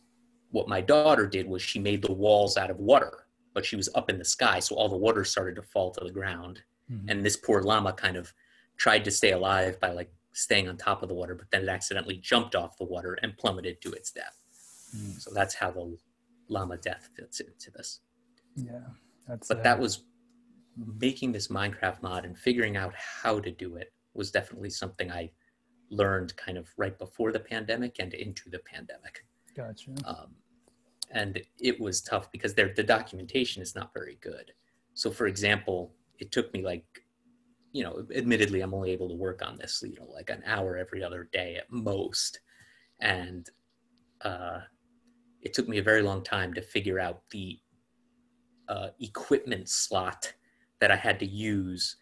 what 0.50 0.68
my 0.68 0.80
daughter 0.80 1.26
did 1.26 1.46
was 1.48 1.62
she 1.62 1.78
made 1.78 2.02
the 2.02 2.12
walls 2.12 2.56
out 2.56 2.70
of 2.70 2.78
water, 2.78 3.26
but 3.54 3.64
she 3.64 3.76
was 3.76 3.88
up 3.94 4.10
in 4.10 4.18
the 4.18 4.24
sky, 4.24 4.60
so 4.60 4.74
all 4.76 4.88
the 4.88 4.96
water 4.96 5.24
started 5.24 5.56
to 5.56 5.62
fall 5.62 5.90
to 5.92 6.04
the 6.04 6.10
ground. 6.10 6.62
Mhm. 6.90 7.10
And 7.10 7.24
this 7.24 7.36
poor 7.36 7.62
llama 7.62 7.92
kind 7.92 8.16
of 8.16 8.32
tried 8.76 9.04
to 9.04 9.10
stay 9.10 9.32
alive 9.32 9.80
by 9.80 9.92
like 9.92 10.12
staying 10.32 10.68
on 10.68 10.76
top 10.76 11.02
of 11.02 11.08
the 11.08 11.14
water, 11.14 11.34
but 11.34 11.50
then 11.50 11.62
it 11.62 11.68
accidentally 11.68 12.16
jumped 12.16 12.54
off 12.54 12.76
the 12.76 12.84
water 12.84 13.14
and 13.22 13.36
plummeted 13.36 13.80
to 13.82 13.92
its 13.92 14.10
death. 14.10 14.36
Mm. 14.96 15.20
So 15.20 15.30
that's 15.32 15.54
how 15.54 15.70
the 15.70 15.96
llama 16.48 16.76
death 16.76 17.08
fits 17.16 17.40
into 17.40 17.70
this. 17.70 18.00
Yeah. 18.56 18.80
That's. 19.26 19.48
But 19.48 19.60
uh, 19.60 19.62
that 19.62 19.78
was 19.78 20.04
making 20.76 21.32
this 21.32 21.48
Minecraft 21.48 22.02
mod 22.02 22.24
and 22.24 22.38
figuring 22.38 22.76
out 22.76 22.94
how 22.94 23.38
to 23.40 23.50
do 23.50 23.76
it 23.76 23.92
was 24.14 24.30
definitely 24.30 24.70
something 24.70 25.10
I 25.10 25.30
learned 25.90 26.36
kind 26.36 26.56
of 26.56 26.68
right 26.76 26.98
before 26.98 27.32
the 27.32 27.40
pandemic 27.40 27.96
and 27.98 28.14
into 28.14 28.48
the 28.48 28.60
pandemic. 28.60 29.24
Gotcha. 29.54 29.90
um, 30.06 30.34
and 31.10 31.40
it 31.60 31.78
was 31.78 32.00
tough 32.00 32.32
because 32.32 32.54
their 32.54 32.72
the 32.74 32.82
documentation 32.82 33.62
is 33.62 33.74
not 33.74 33.92
very 33.92 34.18
good. 34.20 34.52
So, 34.94 35.10
for 35.10 35.26
example, 35.26 35.92
it 36.18 36.32
took 36.32 36.52
me 36.54 36.62
like, 36.62 36.84
you 37.72 37.82
know, 37.82 38.06
admittedly, 38.14 38.60
I'm 38.60 38.74
only 38.74 38.90
able 38.90 39.08
to 39.08 39.14
work 39.14 39.42
on 39.46 39.56
this, 39.56 39.82
you 39.86 39.96
know, 39.96 40.10
like 40.10 40.30
an 40.30 40.42
hour 40.46 40.76
every 40.76 41.04
other 41.04 41.28
day 41.32 41.56
at 41.56 41.70
most, 41.70 42.40
and 43.00 43.48
uh, 44.22 44.60
it 45.42 45.52
took 45.52 45.68
me 45.68 45.78
a 45.78 45.82
very 45.82 46.02
long 46.02 46.22
time 46.22 46.54
to 46.54 46.62
figure 46.62 46.98
out 46.98 47.22
the 47.30 47.58
uh, 48.68 48.88
equipment 49.00 49.68
slot 49.68 50.32
that 50.82 50.90
I 50.90 50.96
had 50.96 51.20
to 51.20 51.26
use 51.26 51.94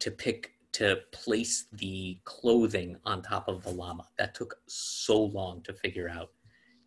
to 0.00 0.10
pick 0.10 0.50
to 0.72 0.98
place 1.12 1.66
the 1.74 2.18
clothing 2.24 2.96
on 3.04 3.22
top 3.22 3.46
of 3.46 3.62
the 3.62 3.70
llama. 3.70 4.04
That 4.18 4.34
took 4.34 4.56
so 4.66 5.22
long 5.22 5.62
to 5.62 5.72
figure 5.72 6.08
out 6.08 6.30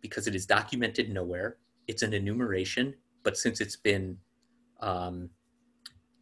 because 0.02 0.26
it 0.26 0.34
is 0.34 0.44
documented 0.44 1.08
nowhere. 1.08 1.56
It's 1.88 2.02
an 2.02 2.12
enumeration, 2.12 2.94
but 3.22 3.38
since 3.38 3.62
it's 3.62 3.76
been 3.76 4.18
um, 4.80 5.30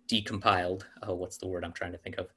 decompiled, 0.06 0.84
oh, 1.02 1.14
what's 1.14 1.36
the 1.36 1.48
word 1.48 1.64
I'm 1.64 1.72
trying 1.72 1.92
to 1.92 1.98
think 1.98 2.16
of? 2.18 2.28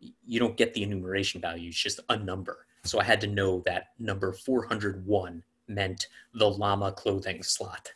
You 0.00 0.40
don't 0.40 0.56
get 0.56 0.74
the 0.74 0.82
enumeration 0.82 1.40
value, 1.40 1.68
it's 1.68 1.78
just 1.80 2.00
a 2.08 2.16
number. 2.16 2.66
So 2.82 2.98
I 2.98 3.04
had 3.04 3.20
to 3.20 3.28
know 3.28 3.62
that 3.64 3.90
number 4.00 4.32
401 4.32 5.40
meant 5.68 6.08
the 6.34 6.50
llama 6.50 6.90
clothing 6.90 7.44
slot. 7.44 7.92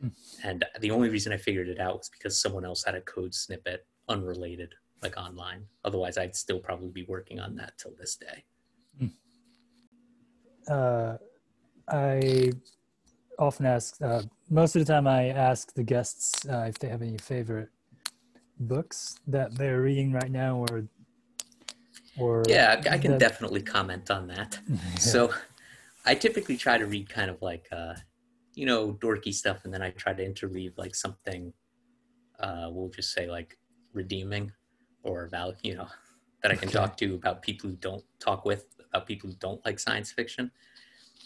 Hmm. 0.00 0.08
And 0.42 0.64
the 0.80 0.90
only 0.90 1.08
reason 1.10 1.32
I 1.32 1.36
figured 1.36 1.68
it 1.68 1.78
out 1.80 1.98
was 1.98 2.08
because 2.08 2.40
someone 2.40 2.64
else 2.64 2.82
had 2.84 2.94
a 2.94 3.00
code 3.02 3.34
snippet 3.34 3.86
unrelated, 4.08 4.74
like 5.02 5.16
online. 5.16 5.66
Otherwise, 5.84 6.16
I'd 6.18 6.34
still 6.36 6.58
probably 6.58 6.90
be 6.90 7.04
working 7.04 7.38
on 7.40 7.54
that 7.56 7.76
till 7.78 7.92
this 7.98 8.16
day. 8.16 8.44
uh, 10.68 11.16
I 11.88 12.52
often 13.38 13.66
ask, 13.66 14.00
uh, 14.02 14.22
most 14.48 14.76
of 14.76 14.84
the 14.84 14.92
time, 14.92 15.06
I 15.06 15.28
ask 15.28 15.72
the 15.74 15.82
guests 15.82 16.46
uh, 16.48 16.66
if 16.68 16.78
they 16.78 16.88
have 16.88 17.02
any 17.02 17.18
favorite 17.18 17.68
books 18.60 19.18
that 19.26 19.54
they're 19.56 19.80
reading 19.80 20.12
right 20.12 20.30
now, 20.30 20.58
or 20.70 20.86
or 22.18 22.42
Yeah, 22.46 22.80
I 22.84 22.94
I 22.94 22.98
can 22.98 23.12
that- 23.12 23.20
definitely 23.20 23.62
comment 23.62 24.10
on 24.10 24.26
that. 24.28 24.58
So 24.98 25.32
I 26.04 26.14
typically 26.14 26.56
try 26.56 26.78
to 26.78 26.86
read 26.86 27.08
kind 27.08 27.30
of 27.30 27.40
like, 27.42 27.66
uh, 27.72 27.94
you 28.54 28.66
know, 28.66 28.92
dorky 28.92 29.32
stuff, 29.32 29.64
and 29.64 29.72
then 29.72 29.82
I 29.82 29.90
try 29.90 30.12
to 30.12 30.24
interleave 30.26 30.76
like 30.76 30.94
something, 30.94 31.52
uh, 32.40 32.68
we'll 32.70 32.88
just 32.88 33.12
say 33.12 33.28
like 33.28 33.58
redeeming 33.92 34.52
or 35.02 35.24
about, 35.24 35.56
you 35.62 35.76
know, 35.76 35.86
that 36.42 36.52
I 36.52 36.56
can 36.56 36.68
Okay. 36.68 36.78
talk 36.78 36.96
to 36.98 37.14
about 37.14 37.42
people 37.42 37.70
who 37.70 37.76
don't 37.76 38.04
talk 38.18 38.44
with, 38.44 38.66
about 38.88 39.06
people 39.06 39.30
who 39.30 39.36
don't 39.36 39.64
like 39.64 39.78
science 39.78 40.10
fiction. 40.12 40.50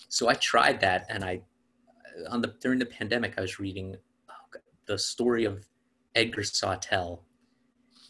So 0.08 0.28
I 0.28 0.34
tried 0.34 0.80
that, 0.80 1.06
and 1.08 1.24
I, 1.24 1.42
on 2.30 2.40
the 2.40 2.54
during 2.60 2.78
the 2.78 2.86
pandemic, 2.86 3.34
I 3.38 3.40
was 3.40 3.58
reading 3.58 3.96
oh, 4.28 4.58
the 4.86 4.98
story 4.98 5.44
of 5.44 5.66
Edgar 6.14 6.42
Sawtelle, 6.42 7.22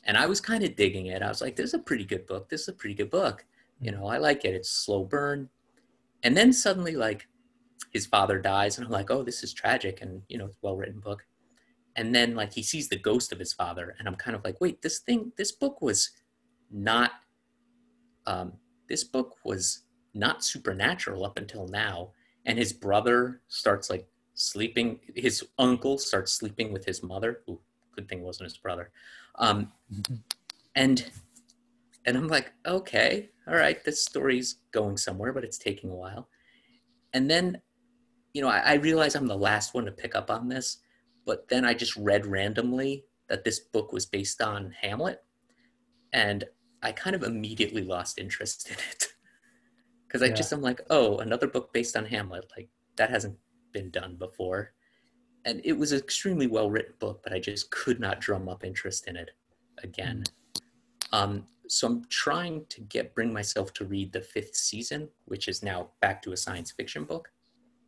and 0.05 0.17
I 0.17 0.27
was 0.27 0.41
kind 0.41 0.63
of 0.65 0.77
digging 0.77 1.07
it. 1.07 1.23
I 1.23 1.29
was 1.29 1.41
like, 1.41 1.57
"This 1.57 1.69
is 1.69 1.75
a 1.75 1.79
pretty 1.79 2.05
good 2.05 2.27
book. 2.27 2.49
This 2.49 2.63
is 2.63 2.69
a 2.69 2.73
pretty 2.73 2.95
good 2.95 3.11
book." 3.11 3.45
you 3.81 3.91
know 3.91 4.07
i 4.07 4.17
like 4.19 4.45
it 4.45 4.55
it's 4.55 4.71
slow 4.71 5.05
burn 5.05 5.49
and 6.23 6.37
then 6.37 6.53
suddenly 6.53 6.97
like 6.97 7.29
his 7.93 8.07
father 8.07 8.39
dies 8.39 8.77
and 8.77 8.87
i'm 8.87 8.93
like 8.93 9.11
oh 9.11 9.23
this 9.23 9.43
is 9.43 9.53
tragic 9.53 10.01
and 10.03 10.23
you 10.29 10.39
know 10.39 10.47
it's 10.47 10.57
a 10.57 10.59
well 10.63 10.77
written 10.77 11.01
book. 11.01 11.25
And 11.97 12.13
then 12.13 12.35
like 12.35 12.53
he 12.53 12.65
sees 12.65 12.89
the 12.89 12.99
ghost 12.99 13.31
of 13.31 13.39
his 13.39 13.53
father 13.53 13.95
and 13.99 14.09
i'm 14.09 14.17
kind 14.17 14.37
of 14.37 14.43
like 14.45 14.61
wait 14.61 14.83
this 14.83 14.99
thing 14.99 15.31
this 15.37 15.53
book 15.53 15.81
was 15.81 16.11
not 16.71 17.13
um, 18.27 18.55
this 18.89 19.05
book 19.05 19.37
was 19.45 19.83
not 20.15 20.45
supernatural 20.45 21.25
up 21.25 21.39
until 21.39 21.69
now 21.69 22.11
and 22.47 22.59
his 22.59 22.73
brother 22.73 23.43
starts 23.49 23.91
like 23.91 24.09
sleeping 24.35 24.99
his 25.15 25.45
uncle 25.59 25.99
starts 25.99 26.33
sleeping 26.33 26.73
with 26.73 26.85
his 26.85 27.03
mother. 27.03 27.43
Ooh, 27.49 27.61
good 27.95 28.09
thing 28.09 28.23
wasn't 28.23 28.51
his 28.51 28.59
brother. 28.59 28.91
Um, 29.37 29.73
and 30.75 31.11
and 32.07 32.17
i'm 32.17 32.29
like 32.29 32.53
okay 32.67 33.31
all 33.49 33.55
right 33.55 33.85
this 33.85 34.05
story's 34.05 34.57
going 34.73 34.97
somewhere 34.97 35.33
but 35.33 35.45
it's 35.45 35.59
taking 35.59 35.91
a 35.91 35.95
while. 35.95 36.29
And 37.13 37.31
then 37.31 37.61
you 38.35 38.43
know 38.43 38.49
I, 38.49 38.59
I 38.59 38.75
realize 38.75 39.15
i'm 39.15 39.27
the 39.27 39.37
last 39.37 39.73
one 39.73 39.87
to 39.87 39.93
pick 39.93 40.15
up 40.15 40.31
on 40.31 40.49
this 40.49 40.79
but 41.25 41.49
then 41.49 41.65
i 41.65 41.73
just 41.73 41.97
read 41.97 42.27
randomly 42.27 43.05
that 43.29 43.45
this 43.45 43.61
book 43.61 43.93
was 43.93 44.05
based 44.05 44.43
on 44.43 44.75
hamlet 44.79 45.23
and 46.13 46.45
i 46.83 46.93
kind 46.93 47.17
of 47.17 47.23
immediately 47.23 47.83
lost 47.83 48.19
interest 48.19 48.69
in 48.69 48.77
it 48.91 49.15
because 50.07 50.23
i 50.23 50.27
Yeah. 50.27 50.35
just 50.35 50.53
i'm 50.53 50.63
like 50.63 50.83
oh 50.91 51.19
another 51.19 51.47
book 51.47 51.73
based 51.73 51.97
on 51.97 52.05
hamlet 52.05 52.51
like 52.57 52.69
that 52.97 53.11
hasn't 53.11 53.39
been 53.73 53.91
done 53.91 54.17
before 54.17 54.73
and 55.47 55.61
it 55.65 55.73
was 55.73 55.93
an 55.93 55.99
extremely 55.99 56.47
well 56.47 56.71
written 56.71 56.95
book 56.99 57.21
but 57.25 57.33
i 57.33 57.39
just 57.39 57.71
could 57.71 57.99
not 58.01 58.21
drum 58.21 58.49
up 58.49 58.65
interest 58.65 59.09
in 59.09 59.17
it 59.17 59.31
again 59.83 60.25
um, 61.13 61.47
so 61.69 61.87
I'm 61.87 62.05
trying 62.09 62.67
to 62.71 62.81
get 62.81 63.15
bring 63.15 63.33
myself 63.33 63.73
to 63.75 63.85
read 63.85 64.13
the 64.13 64.21
fifth 64.21 64.57
season, 64.57 65.09
which 65.27 65.47
is 65.47 65.63
now 65.63 65.91
back 66.01 66.21
to 66.23 66.33
a 66.33 66.37
science 66.37 66.73
fiction 66.73 67.05
book. 67.05 67.31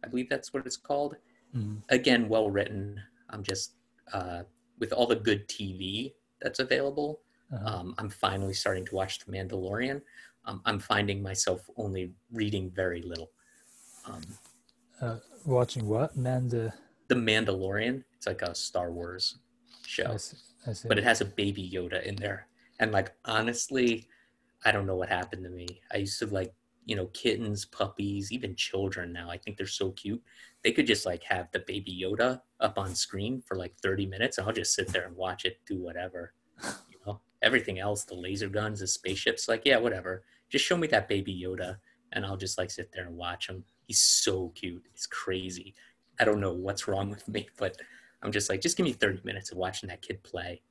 I 0.04 0.08
believe 0.08 0.28
that's 0.28 0.52
what 0.52 0.66
it's 0.66 0.76
called. 0.76 1.16
Mhm. 1.54 1.82
Again, 1.88 2.28
well 2.28 2.50
written. 2.50 3.00
I'm 3.30 3.42
just 3.42 3.72
uh, 4.12 4.42
with 4.78 4.92
all 4.92 5.06
the 5.06 5.16
good 5.16 5.48
TV 5.48 6.14
that's 6.40 6.58
available. 6.60 7.20
Uh-huh. 7.52 7.66
Um, 7.80 7.94
I'm 7.98 8.08
finally 8.10 8.54
starting 8.54 8.84
to 8.86 8.94
watch 8.94 9.18
The 9.24 9.32
Mandalorian. 9.32 10.02
Um, 10.44 10.60
I'm 10.64 10.78
finding 10.78 11.22
myself 11.22 11.68
only 11.76 12.12
reading 12.32 12.70
very 12.70 13.02
little. 13.02 13.30
Um, 14.06 14.22
Uh, 15.00 15.18
watching 15.44 15.86
what? 15.86 16.16
Man, 16.16 16.48
the 16.48 16.72
the 17.08 17.14
Mandalorian. 17.14 18.02
It's 18.16 18.26
like 18.26 18.42
a 18.42 18.54
Star 18.54 18.90
Wars 18.92 19.38
show. 19.84 20.12
I 20.12 20.16
see. 20.16 20.36
I 20.66 20.72
see. 20.72 20.88
but 20.88 20.98
it 20.98 21.04
has 21.04 21.20
a 21.20 21.24
baby 21.24 21.68
Yoda 21.70 22.02
in 22.02 22.16
there. 22.16 22.48
And 22.80 22.90
like 22.92 23.12
honestly, 23.24 24.08
I 24.64 24.72
don't 24.72 24.86
know 24.86 24.96
what 24.96 25.08
happened 25.08 25.44
to 25.44 25.50
me. 25.50 25.80
I 25.92 25.98
used 25.98 26.18
to 26.20 26.26
like, 26.26 26.52
you 26.86 26.94
know, 26.94 27.06
kittens, 27.06 27.64
puppies, 27.64 28.32
even 28.32 28.54
children 28.54 29.12
now. 29.12 29.28
I 29.28 29.36
think 29.36 29.56
they're 29.56 29.66
so 29.66 29.90
cute. 29.90 30.22
They 30.62 30.70
could 30.72 30.86
just 30.86 31.04
like 31.04 31.22
have 31.24 31.50
the 31.50 31.58
baby 31.58 32.00
Yoda 32.02 32.40
up 32.60 32.78
on 32.78 32.94
screen 32.94 33.42
for 33.44 33.56
like 33.56 33.74
30 33.82 34.06
minutes 34.06 34.38
and 34.38 34.46
I'll 34.46 34.54
just 34.54 34.72
sit 34.72 34.88
there 34.88 35.04
and 35.04 35.16
watch 35.16 35.44
it 35.44 35.58
do 35.66 35.82
whatever. 35.82 36.32
You 36.62 36.98
know, 37.04 37.20
everything 37.42 37.80
else, 37.80 38.04
the 38.04 38.14
laser 38.14 38.48
guns, 38.48 38.80
the 38.80 38.86
spaceships, 38.86 39.48
like, 39.48 39.62
yeah, 39.64 39.78
whatever. 39.78 40.22
Just 40.48 40.64
show 40.64 40.76
me 40.76 40.86
that 40.88 41.08
baby 41.08 41.44
Yoda 41.44 41.76
and 42.12 42.24
I'll 42.24 42.36
just 42.36 42.56
like 42.56 42.70
sit 42.70 42.92
there 42.92 43.06
and 43.06 43.16
watch 43.16 43.48
him. 43.48 43.64
He's 43.86 44.00
so 44.00 44.52
cute. 44.54 44.84
It's 44.94 45.06
crazy. 45.06 45.74
I 46.20 46.24
don't 46.24 46.40
know 46.40 46.52
what's 46.52 46.86
wrong 46.86 47.10
with 47.10 47.26
me, 47.28 47.48
but 47.58 47.76
I'm 48.22 48.30
just 48.30 48.48
like, 48.48 48.60
just 48.60 48.76
give 48.76 48.84
me 48.84 48.92
30 48.92 49.22
minutes 49.24 49.50
of 49.50 49.58
watching 49.58 49.88
that 49.88 50.02
kid 50.02 50.22
play. 50.22 50.62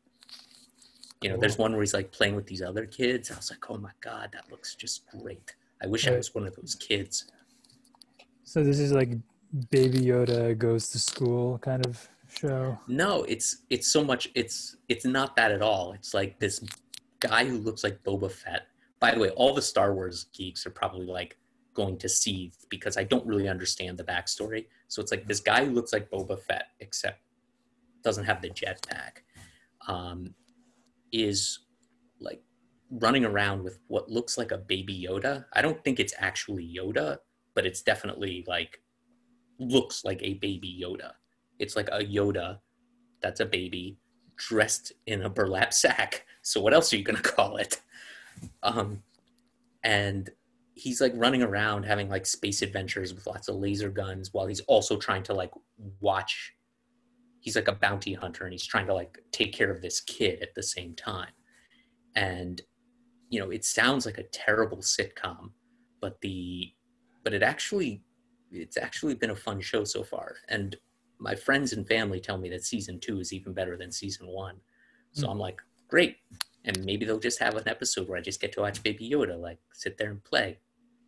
You 1.22 1.30
know, 1.30 1.38
there's 1.38 1.58
one 1.58 1.74
where 1.74 1.82
he's 1.82 1.94
like 1.94 2.12
playing 2.12 2.36
with 2.36 2.48
these 2.48 2.62
other 2.62 2.86
kids. 2.86 3.32
I 3.32 3.36
was 3.36 3.52
like, 3.52 3.70
oh 3.70 3.78
my 3.78 3.92
God, 4.00 4.30
that 4.32 4.50
looks 4.50 4.76
just 4.76 5.06
great. 5.08 5.56
I 5.84 5.88
wish 5.88 6.08
I 6.08 6.16
was 6.16 6.34
one 6.34 6.48
of 6.48 6.56
those 6.56 6.76
kids. 6.76 7.26
So 8.44 8.64
this 8.64 8.80
is 8.80 8.92
like 8.92 9.12
Baby 9.70 10.00
Yoda 10.00 10.58
goes 10.58 10.90
to 10.90 11.00
school 11.00 11.58
kind 11.60 11.86
of 11.86 12.08
show. 12.30 12.78
No, 12.88 13.24
it's 13.24 13.64
it's 13.70 13.88
so 13.88 14.04
much. 14.04 14.30
It's 14.36 14.78
it's 14.88 15.06
not 15.06 15.36
that 15.36 15.52
at 15.52 15.62
all. 15.62 15.94
It's 15.94 16.14
like 16.14 16.40
this 16.40 16.64
guy 17.20 17.46
who 17.46 17.58
looks 17.58 17.84
like 17.84 18.04
Boba 18.04 18.32
Fett. 18.32 18.68
By 19.00 19.14
the 19.14 19.20
way, 19.20 19.30
all 19.32 19.54
the 19.54 19.62
Star 19.62 19.94
Wars 19.94 20.26
geeks 20.34 20.66
are 20.66 20.72
probably 20.72 21.08
like 21.08 21.38
going 21.74 21.98
to 21.98 22.10
see 22.10 22.52
because 22.70 22.98
I 22.98 23.04
don't 23.04 23.26
really 23.26 23.48
understand 23.48 23.98
the 23.98 24.04
backstory. 24.04 24.68
So 24.88 25.02
it's 25.02 25.12
like 25.12 25.28
this 25.28 25.40
guy 25.40 25.66
who 25.66 25.72
looks 25.72 25.94
like 25.94 26.10
Boba 26.10 26.40
Fett, 26.40 26.68
except 26.80 27.20
doesn't 28.04 28.24
have 28.24 28.42
the 28.42 28.50
jetpack, 28.50 29.24
um, 29.88 30.34
is 31.12 31.60
like 32.20 32.42
running 32.92 33.26
around 33.26 33.64
with 33.64 33.80
what 33.88 34.10
looks 34.10 34.38
like 34.38 34.52
a 34.52 34.58
baby 34.58 35.08
Yoda. 35.10 35.46
I 35.54 35.62
don't 35.62 35.84
think 35.84 36.00
it's 36.00 36.14
actually 36.18 36.72
Yoda, 36.78 37.18
but 37.54 37.66
it's 37.66 37.82
definitely 37.82 38.44
like 38.48 38.82
looks 39.60 40.04
like 40.06 40.22
a 40.22 40.36
baby 40.36 40.80
Yoda. 40.82 41.12
It's 41.60 41.76
like 41.76 41.90
a 41.92 42.00
Yoda 42.00 42.60
that's 43.22 43.40
a 43.40 43.46
baby 43.46 43.98
dressed 44.38 44.92
in 45.08 45.24
a 45.24 45.30
burlap 45.30 45.74
sack. 45.74 46.26
So 46.48 46.62
what 46.62 46.76
else 46.76 46.94
are 46.94 46.98
you 46.98 47.04
gonna 47.04 47.22
call 47.24 47.58
it? 47.58 47.82
Um, 48.62 49.02
and 49.84 50.30
he's 50.76 51.02
like 51.02 51.12
running 51.16 51.42
around 51.42 51.86
having 51.86 52.08
like 52.08 52.28
space 52.28 52.62
adventures 52.62 53.16
with 53.16 53.26
lots 53.26 53.48
of 53.48 53.56
laser 53.56 53.90
guns 53.90 54.32
while 54.32 54.46
he's 54.46 54.60
also 54.68 54.96
trying 54.96 55.24
to 55.24 55.34
like 55.34 55.50
watch. 56.02 56.54
He's 57.40 57.56
like 57.56 57.68
a 57.68 57.74
bounty 57.74 58.14
hunter 58.14 58.44
and 58.44 58.54
he's 58.54 58.68
trying 58.68 58.86
to 58.86 58.94
like 58.94 59.18
take 59.32 59.54
care 59.54 59.72
of 59.72 59.82
this 59.82 60.02
kid 60.02 60.40
at 60.44 60.54
the 60.54 60.62
same 60.62 60.94
time. 60.94 61.32
And 62.16 62.62
you 63.30 63.40
know, 63.40 63.50
it 63.50 63.66
sounds 63.66 64.06
like 64.06 64.18
a 64.18 64.24
terrible 64.24 64.78
sitcom, 64.78 65.52
but 66.02 66.20
the 66.22 66.72
but 67.24 67.34
it 67.34 67.44
actually 67.44 68.02
it's 68.52 68.78
actually 68.78 69.16
been 69.16 69.32
a 69.32 69.36
fun 69.36 69.60
show 69.60 69.84
so 69.84 70.04
far. 70.04 70.36
And 70.48 70.76
my 71.20 71.36
friends 71.36 71.74
and 71.74 71.88
family 71.88 72.20
tell 72.20 72.38
me 72.38 72.50
that 72.50 72.64
season 72.64 73.00
two 73.00 73.20
is 73.20 73.34
even 73.34 73.54
better 73.54 73.78
than 73.78 73.92
season 73.92 74.28
one. 74.28 74.58
So 75.14 75.28
mm. 75.28 75.32
I'm 75.32 75.40
like, 75.40 75.62
great. 75.88 76.18
And 76.66 76.84
maybe 76.84 77.06
they'll 77.06 77.20
just 77.20 77.40
have 77.40 77.56
an 77.56 77.68
episode 77.68 78.08
where 78.08 78.18
I 78.18 78.22
just 78.22 78.42
get 78.42 78.52
to 78.54 78.62
watch 78.62 78.84
Baby 78.84 79.10
Yoda, 79.10 79.40
like 79.40 79.60
sit 79.74 79.98
there 79.98 80.12
and 80.12 80.24
play. 80.24 80.60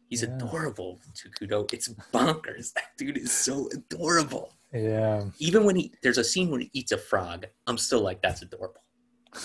He's 0.10 0.24
yeah. 0.24 0.36
adorable, 0.36 1.00
Takudo. 1.14 1.72
It's 1.74 1.90
bonkers. 2.14 2.74
That 2.76 2.98
dude 2.98 3.18
is 3.18 3.32
so 3.32 3.70
adorable. 3.74 4.54
Yeah. 4.74 5.26
Even 5.40 5.66
when 5.66 5.76
he 5.76 5.94
there's 6.02 6.18
a 6.18 6.24
scene 6.24 6.50
where 6.50 6.62
he 6.62 6.70
eats 6.74 6.92
a 6.92 6.98
frog, 6.98 7.46
I'm 7.66 7.78
still 7.78 8.02
like, 8.02 8.22
that's 8.22 8.42
adorable. 8.42 8.82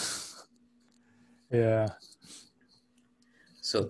Yeah. 1.50 1.88
So 3.72 3.88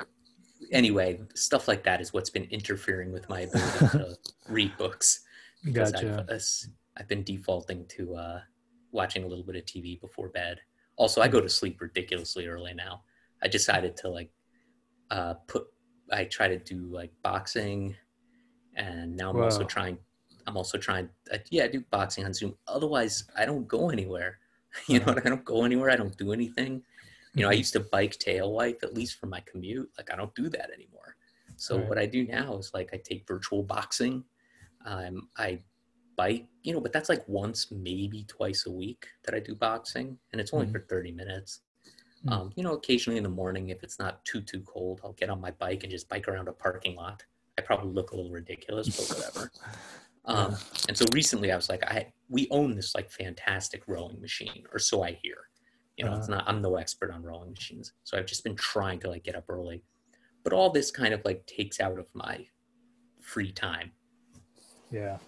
anyway, 0.71 1.21
stuff 1.35 1.67
like 1.67 1.83
that 1.83 2.01
is 2.01 2.13
what's 2.13 2.31
been 2.31 2.47
interfering 2.53 3.11
with 3.13 3.29
my 3.29 3.41
ability 3.41 3.79
to 3.99 4.17
read 4.49 4.77
books. 4.77 5.25
Because 5.65 5.91
gotcha. 5.91 6.25
I've, 6.31 6.43
I've 6.97 7.09
been 7.09 7.25
defaulting 7.25 7.87
to 7.97 8.15
uh, 8.15 8.41
watching 8.93 9.25
a 9.25 9.27
little 9.27 9.43
bit 9.45 9.57
of 9.57 9.65
TV 9.65 10.01
before 10.01 10.29
bed. 10.29 10.61
Also, 10.95 11.21
I 11.21 11.27
go 11.27 11.41
to 11.41 11.49
sleep 11.49 11.81
ridiculously 11.81 12.47
early 12.47 12.75
now. 12.75 13.03
I 13.43 13.49
decided 13.49 13.97
to 13.99 14.09
like 14.09 14.31
uh, 15.11 15.35
put. 15.49 15.67
I 16.13 16.27
try 16.27 16.47
to 16.47 16.59
do 16.59 16.87
like 16.87 17.11
boxing, 17.25 17.97
and 18.77 19.17
now 19.17 19.31
I'm 19.31 19.37
Whoa. 19.37 19.45
also 19.45 19.65
trying. 19.65 19.99
I'm 20.47 20.57
also 20.57 20.79
trying. 20.79 21.09
Uh, 21.33 21.39
yeah, 21.51 21.65
I 21.65 21.69
do 21.69 21.83
boxing 21.91 22.25
on 22.25 22.35
Zoom. 22.35 22.55
Otherwise, 22.69 23.25
I 23.37 23.47
don't 23.47 23.67
go 23.67 23.91
anywhere. 23.91 24.39
You 24.89 25.01
know. 25.01 25.15
I 25.23 25.29
don't 25.29 25.45
go 25.45 25.65
anywhere. 25.65 25.91
I 25.91 25.97
don't 25.97 26.17
do 26.17 26.33
anything. 26.33 26.83
You 27.35 27.43
know, 27.43 27.49
I 27.49 27.53
mm-hmm. 27.53 27.59
used 27.59 27.73
to 27.75 27.81
bike 27.81 28.19
tail 28.19 28.47
Alewife 28.47 28.83
at 28.83 28.95
least 28.95 29.19
for 29.19 29.27
my 29.27 29.41
commute. 29.41 29.91
Like 29.97 30.13
I 30.13 30.17
don't 30.17 30.35
do 30.35 30.49
that 30.51 30.71
anymore. 30.71 31.17
So 31.57 31.79
right. 31.79 31.89
what 31.89 31.99
I 31.99 32.07
do 32.07 32.27
now 32.27 32.57
is 32.59 32.73
like 32.75 32.91
I 32.93 33.01
take 33.03 33.27
virtual 33.27 33.63
boxing. 33.63 34.25
Um, 34.85 35.29
I 35.37 35.61
bike, 36.17 36.47
you 36.63 36.73
know, 36.73 36.81
but 36.81 36.93
that's 36.93 37.09
like 37.09 37.27
once, 37.29 37.71
maybe 37.71 38.25
twice 38.29 38.67
a 38.67 38.71
week 38.71 39.07
that 39.25 39.35
I 39.35 39.41
do 39.41 39.55
boxing, 39.55 40.19
and 40.33 40.41
it's 40.41 40.53
only 40.53 40.67
mm-hmm. 40.67 40.75
for 40.75 40.87
30 40.89 41.13
minutes. 41.13 41.61
Mm-hmm. 42.25 42.33
Um, 42.33 42.53
you 42.55 42.63
know, 42.63 42.73
occasionally 42.73 43.17
in 43.17 43.23
the 43.23 43.29
morning, 43.29 43.71
if 43.71 43.83
it's 43.83 43.99
not 43.99 44.25
too 44.25 44.41
too 44.41 44.61
cold, 44.61 45.01
I'll 45.03 45.13
get 45.13 45.31
on 45.31 45.41
my 45.41 45.51
bike 45.53 45.83
and 45.83 45.91
just 45.91 46.09
bike 46.09 46.29
around 46.29 46.49
a 46.49 46.53
parking 46.53 46.97
lot. 46.97 47.25
I 47.59 47.63
probably 47.63 47.93
look 47.93 48.13
a 48.13 48.17
little 48.17 48.31
ridiculous, 48.31 48.89
but 48.89 49.17
whatever. 49.17 49.51
um, 50.25 50.57
and 50.89 50.97
so 50.97 51.05
recently, 51.13 51.53
I 51.53 51.57
was 51.57 51.69
like, 51.69 51.85
I 51.85 52.13
we 52.29 52.49
own 52.51 52.75
this 52.75 52.95
like 52.95 53.11
fantastic 53.11 53.83
rowing 53.87 54.21
machine, 54.21 54.65
or 54.73 54.79
so 54.79 55.03
I 55.03 55.19
hear. 55.23 55.37
You 55.97 56.05
know, 56.05 56.13
uh, 56.13 56.17
it's 56.17 56.29
uh-huh. 56.29 56.39
not. 56.39 56.49
I'm 56.49 56.63
no 56.63 56.77
expert 56.77 57.11
on 57.11 57.23
rowing 57.23 57.51
machines, 57.51 57.93
so 58.05 58.17
I've 58.17 58.27
just 58.27 58.45
been 58.45 58.57
trying 58.57 59.01
to 59.01 59.11
like 59.11 59.25
get 59.25 59.37
up 59.37 59.45
early. 59.49 59.83
But 60.45 60.53
all 60.53 60.71
this 60.71 60.91
kind 60.91 61.15
of 61.15 61.25
like 61.25 61.47
takes 61.47 61.81
out 61.81 61.99
of 61.99 62.07
my 62.15 62.47
free 63.21 63.53
time. 63.53 63.93
Yeah. 64.91 65.19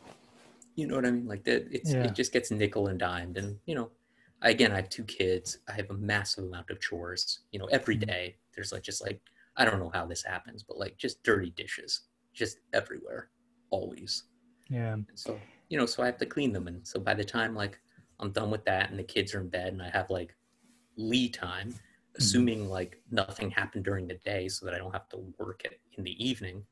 You 0.74 0.86
know 0.86 0.96
what 0.96 1.06
I 1.06 1.10
mean? 1.10 1.26
Like 1.26 1.44
that, 1.44 1.68
it's 1.70 1.92
yeah. 1.92 2.04
it 2.04 2.14
just 2.14 2.32
gets 2.32 2.50
nickel 2.50 2.88
and 2.88 2.98
dimed, 2.98 3.36
and 3.36 3.56
you 3.66 3.74
know, 3.74 3.90
again, 4.42 4.72
I 4.72 4.76
have 4.76 4.88
two 4.88 5.04
kids. 5.04 5.58
I 5.68 5.72
have 5.72 5.90
a 5.90 5.94
massive 5.94 6.44
amount 6.44 6.70
of 6.70 6.80
chores. 6.80 7.40
You 7.52 7.58
know, 7.58 7.66
every 7.66 7.96
mm-hmm. 7.96 8.30
there's 8.54 8.72
like 8.72 8.82
just 8.82 9.02
like 9.02 9.20
I 9.56 9.64
don't 9.64 9.78
know 9.78 9.90
how 9.94 10.06
this 10.06 10.24
happens, 10.24 10.62
but 10.62 10.78
like 10.78 10.96
just 10.96 11.22
dirty 11.22 11.50
dishes, 11.50 12.02
just 12.32 12.58
everywhere, 12.72 13.30
always. 13.70 14.24
Yeah. 14.68 14.94
And 14.94 15.06
so 15.14 15.38
you 15.68 15.78
know, 15.78 15.86
so 15.86 16.02
I 16.02 16.06
have 16.06 16.18
to 16.18 16.26
clean 16.26 16.52
them, 16.52 16.66
and 16.66 16.86
so 16.86 16.98
by 16.98 17.14
the 17.14 17.24
time 17.24 17.54
like 17.54 17.78
I'm 18.18 18.32
done 18.32 18.50
with 18.50 18.64
that, 18.64 18.90
and 18.90 18.98
the 18.98 19.04
kids 19.04 19.34
are 19.34 19.40
in 19.40 19.48
bed, 19.48 19.72
and 19.72 19.82
I 19.82 19.90
have 19.90 20.10
like 20.10 20.34
lead 20.96 21.34
time, 21.34 21.68
mm-hmm. 21.68 21.78
assuming 22.16 22.68
like 22.68 23.00
nothing 23.10 23.50
happened 23.50 23.84
during 23.84 24.06
the 24.06 24.18
day 24.24 24.48
so 24.48 24.66
that 24.66 24.74
I 24.74 24.78
don't 24.78 24.92
have 24.92 25.08
to 25.10 25.18
work 25.38 25.62
it 25.64 25.80
in 25.96 26.04
the 26.04 26.24
evening, 26.24 26.64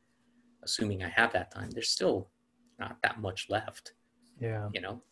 assuming 0.63 1.03
I 1.03 1.09
have 1.09 1.33
that 1.33 1.51
time, 1.51 1.71
there's 1.71 1.91
still 1.91 2.29
not 2.79 2.97
that 3.03 3.21
much 3.21 3.47
left. 3.49 3.93
Yeah. 4.41 4.69
You 4.73 4.81
know? 4.81 5.03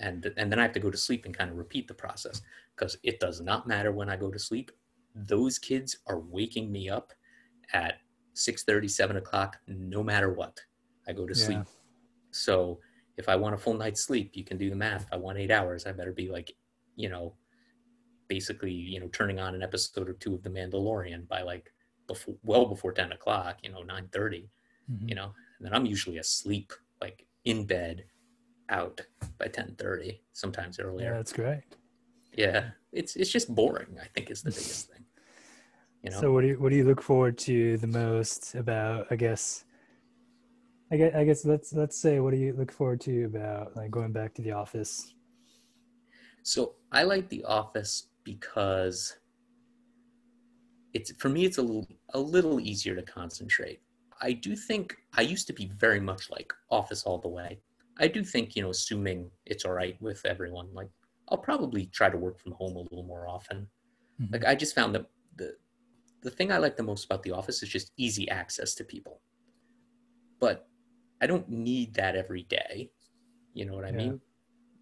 And 0.00 0.32
and 0.36 0.52
then 0.52 0.58
I 0.58 0.62
have 0.62 0.72
to 0.72 0.80
go 0.80 0.90
to 0.90 0.96
sleep 0.96 1.24
and 1.24 1.36
kind 1.36 1.50
of 1.50 1.56
repeat 1.56 1.88
the 1.88 1.94
process 1.94 2.40
because 2.76 2.96
it 3.02 3.18
does 3.18 3.40
not 3.40 3.66
matter 3.66 3.90
when 3.90 4.08
I 4.08 4.16
go 4.16 4.30
to 4.30 4.38
sleep. 4.38 4.70
Those 5.14 5.58
kids 5.58 5.98
are 6.06 6.20
waking 6.20 6.70
me 6.70 6.88
up 6.88 7.12
at 7.72 7.94
6 8.34 8.64
7 8.86 9.16
o'clock, 9.16 9.56
no 9.66 10.02
matter 10.02 10.32
what. 10.32 10.60
I 11.08 11.12
go 11.12 11.26
to 11.26 11.36
yeah. 11.36 11.44
sleep. 11.44 11.62
So 12.30 12.78
if 13.16 13.28
I 13.28 13.34
want 13.34 13.54
a 13.54 13.58
full 13.58 13.74
night's 13.74 14.04
sleep, 14.04 14.30
you 14.34 14.44
can 14.44 14.58
do 14.58 14.70
the 14.70 14.76
math. 14.76 15.02
If 15.02 15.12
I 15.12 15.16
want 15.16 15.38
eight 15.38 15.50
hours, 15.50 15.86
I 15.86 15.92
better 15.92 16.12
be 16.12 16.28
like, 16.28 16.54
you 16.94 17.08
know, 17.08 17.34
basically 18.28 18.72
you 18.72 19.00
know 19.00 19.08
turning 19.08 19.38
on 19.38 19.54
an 19.54 19.62
episode 19.62 20.08
or 20.08 20.14
two 20.14 20.34
of 20.34 20.42
the 20.42 20.50
mandalorian 20.50 21.26
by 21.28 21.42
like 21.42 21.72
before 22.06 22.34
well 22.42 22.66
before 22.66 22.92
10 22.92 23.12
o'clock 23.12 23.58
you 23.62 23.70
know 23.70 23.82
9 23.82 24.08
30 24.12 24.48
mm-hmm. 24.90 25.08
you 25.08 25.14
know? 25.14 25.32
And 25.58 25.66
then 25.66 25.74
i'm 25.74 25.86
usually 25.86 26.18
asleep 26.18 26.72
like 27.00 27.26
in 27.44 27.64
bed 27.64 28.04
out 28.68 29.00
by 29.38 29.46
10 29.46 29.76
30 29.78 30.20
sometimes 30.32 30.78
earlier. 30.78 31.10
Yeah 31.10 31.16
that's 31.16 31.32
great. 31.32 31.62
Yeah. 32.32 32.70
It's 32.92 33.16
it's 33.16 33.30
just 33.30 33.54
boring 33.54 33.96
i 34.02 34.06
think 34.14 34.30
is 34.30 34.42
the 34.42 34.50
biggest 34.50 34.90
thing 34.90 35.04
you 36.02 36.10
know? 36.10 36.20
So 36.20 36.32
what 36.32 36.42
do 36.42 36.48
you 36.48 36.60
what 36.60 36.70
do 36.70 36.76
you 36.76 36.84
look 36.84 37.02
forward 37.02 37.38
to 37.38 37.76
the 37.78 37.86
most 37.86 38.54
about 38.54 39.06
i 39.10 39.16
guess 39.16 39.64
I 40.90 40.96
guess, 40.96 41.14
I 41.14 41.24
guess 41.24 41.44
let's 41.44 41.72
let's 41.72 42.00
say 42.00 42.20
what 42.20 42.30
do 42.30 42.38
you 42.38 42.54
look 42.54 42.72
forward 42.72 43.00
to 43.02 43.24
about 43.24 43.76
like 43.76 43.90
going 43.90 44.12
back 44.12 44.34
to 44.34 44.42
the 44.42 44.52
office? 44.52 45.14
So 46.42 46.76
I 46.92 47.02
like 47.02 47.28
The 47.28 47.44
Office 47.44 48.08
because 48.28 49.16
it's 50.92 51.10
for 51.12 51.30
me 51.30 51.46
it's 51.46 51.56
a 51.56 51.62
little 51.62 51.88
a 52.12 52.20
little 52.20 52.60
easier 52.60 52.94
to 52.94 53.02
concentrate. 53.02 53.80
I 54.20 54.32
do 54.32 54.54
think 54.54 54.96
I 55.16 55.22
used 55.22 55.46
to 55.46 55.54
be 55.54 55.66
very 55.86 56.00
much 56.00 56.30
like 56.30 56.52
office 56.70 57.04
all 57.04 57.18
the 57.18 57.28
way. 57.40 57.60
I 57.98 58.06
do 58.08 58.22
think, 58.22 58.54
you 58.54 58.62
know, 58.62 58.70
assuming 58.70 59.30
it's 59.46 59.64
all 59.64 59.72
right 59.72 59.96
with 60.00 60.20
everyone, 60.26 60.68
like 60.72 60.90
I'll 61.30 61.38
probably 61.50 61.86
try 61.86 62.10
to 62.10 62.18
work 62.18 62.38
from 62.38 62.52
home 62.52 62.76
a 62.76 62.80
little 62.80 63.04
more 63.04 63.26
often. 63.28 63.66
Mm-hmm. 64.20 64.32
Like 64.34 64.44
I 64.44 64.54
just 64.54 64.74
found 64.74 64.94
that 64.94 65.06
the 65.36 65.54
the 66.22 66.30
thing 66.30 66.52
I 66.52 66.58
like 66.58 66.76
the 66.76 66.90
most 66.90 67.06
about 67.06 67.22
the 67.22 67.32
office 67.32 67.62
is 67.62 67.70
just 67.70 67.92
easy 67.96 68.28
access 68.28 68.74
to 68.74 68.84
people. 68.84 69.20
But 70.38 70.66
I 71.22 71.26
don't 71.26 71.48
need 71.48 71.94
that 71.94 72.14
every 72.14 72.42
day. 72.42 72.90
You 73.54 73.64
know 73.66 73.74
what 73.74 73.84
I 73.84 73.90
yeah. 73.90 74.02
mean? 74.02 74.20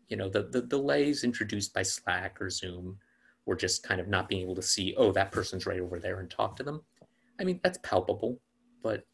You 0.09 0.17
know, 0.17 0.29
the, 0.29 0.43
the 0.45 0.63
delays 0.63 1.25
introduced 1.25 1.75
by 1.75 1.83
Slack 1.83 2.41
or 2.41 2.49
Zoom 2.49 2.99
or 3.47 3.55
just 3.55 3.83
kind 3.83 4.01
of 4.01 4.09
not 4.09 4.29
being 4.29 4.43
able 4.43 4.57
to 4.57 4.63
see, 4.63 4.95
oh, 4.99 5.13
that 5.13 5.33
person's 5.33 5.67
right 5.67 5.81
over 5.81 5.99
there 5.99 6.21
and 6.21 6.29
talk 6.29 6.57
to 6.57 6.63
them. 6.63 6.83
I 7.41 7.45
mean, 7.45 7.61
that's 7.63 7.79
palpable, 7.83 8.41
but 8.83 9.05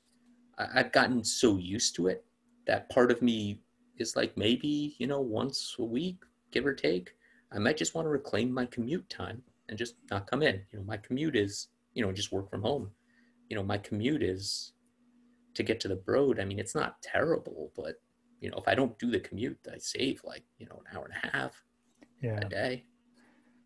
I've 0.58 0.92
gotten 0.92 1.22
so 1.22 1.56
used 1.58 1.94
to 1.96 2.08
it 2.08 2.24
that 2.66 2.88
part 2.88 3.10
of 3.10 3.20
me 3.22 3.60
is 3.98 4.16
like 4.16 4.36
maybe, 4.36 4.94
you 4.98 5.06
know, 5.06 5.20
once 5.20 5.76
a 5.78 5.84
week, 5.84 6.16
give 6.50 6.66
or 6.66 6.74
take, 6.74 7.14
I 7.52 7.58
might 7.58 7.76
just 7.76 7.94
want 7.94 8.06
to 8.06 8.10
reclaim 8.10 8.52
my 8.52 8.64
commute 8.66 9.08
time 9.10 9.42
and 9.68 9.76
just 9.76 9.96
not 10.10 10.26
come 10.26 10.42
in. 10.42 10.62
You 10.72 10.78
know, 10.78 10.84
my 10.84 10.96
commute 10.96 11.36
is, 11.36 11.68
you 11.94 12.04
know, 12.04 12.12
just 12.12 12.32
work 12.32 12.50
from 12.50 12.62
home. 12.62 12.90
You 13.50 13.56
know, 13.56 13.62
my 13.62 13.78
commute 13.78 14.22
is 14.22 14.72
to 15.54 15.62
get 15.62 15.80
to 15.80 15.88
the 15.88 15.96
Broad. 15.96 16.40
I 16.40 16.44
mean, 16.44 16.58
it's 16.58 16.74
not 16.74 17.02
terrible, 17.02 17.70
but 17.76 17.96
you 18.40 18.50
know, 18.50 18.56
if 18.56 18.66
I 18.66 18.74
don't 18.74 18.98
do 18.98 19.10
the 19.10 19.20
commute, 19.20 19.58
I 19.70 19.78
save 19.78 20.22
like, 20.24 20.44
you 20.58 20.66
know, 20.66 20.80
an 20.80 20.96
hour 20.96 21.04
and 21.04 21.14
a 21.14 21.36
half 21.36 21.62
yeah. 22.22 22.38
a 22.40 22.48
day 22.48 22.84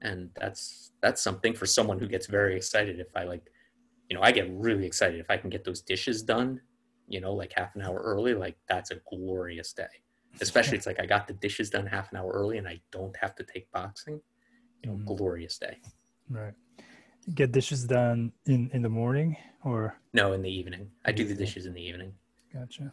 and 0.03 0.31
that's 0.37 0.93
that's 1.03 1.23
something 1.23 1.55
for 1.55 1.67
someone 1.67 1.99
who 1.99 2.07
gets 2.07 2.27
very 2.27 2.57
excited 2.57 3.01
if 3.01 3.09
i 3.15 3.25
like 3.25 3.51
you 4.09 4.17
know 4.17 4.23
i 4.23 4.31
get 4.31 4.49
really 4.53 4.87
excited 4.87 5.19
if 5.19 5.31
i 5.31 5.37
can 5.37 5.51
get 5.51 5.65
those 5.65 5.81
dishes 5.81 6.23
done 6.23 6.61
you 7.09 7.21
know, 7.21 7.33
like 7.33 7.53
half 7.57 7.75
an 7.75 7.83
hour 7.83 7.99
early, 7.99 8.35
like 8.35 8.57
that's 8.69 8.91
a 8.91 8.97
glorious 9.09 9.73
day. 9.73 9.85
Especially 10.41 10.77
it's 10.77 10.87
like 10.87 11.01
I 11.01 11.07
got 11.07 11.27
the 11.27 11.35
dishes 11.35 11.71
done 11.71 11.87
half 11.87 12.11
an 12.13 12.19
hour 12.19 12.31
early 12.31 12.59
and 12.59 12.69
I 12.69 12.81
don't 12.93 13.17
have 13.17 13.35
to 13.37 13.45
take 13.45 13.71
boxing. 13.73 14.21
You 14.83 14.91
know, 14.91 14.97
mm. 14.99 15.07
glorious 15.07 15.59
day. 15.59 15.79
Right. 16.29 16.53
Get 17.35 17.53
dishes 17.53 17.85
done 17.85 18.33
in 18.47 18.71
in 18.73 18.83
the 18.83 18.89
morning 18.89 19.37
or 19.65 19.99
no 20.13 20.33
in 20.35 20.43
the 20.43 20.51
evening. 20.51 20.91
I 21.05 21.13
do 21.13 21.25
the 21.25 21.35
dishes 21.35 21.67
in 21.67 21.73
the 21.73 21.83
evening. 21.83 22.13
Gotcha. 22.53 22.91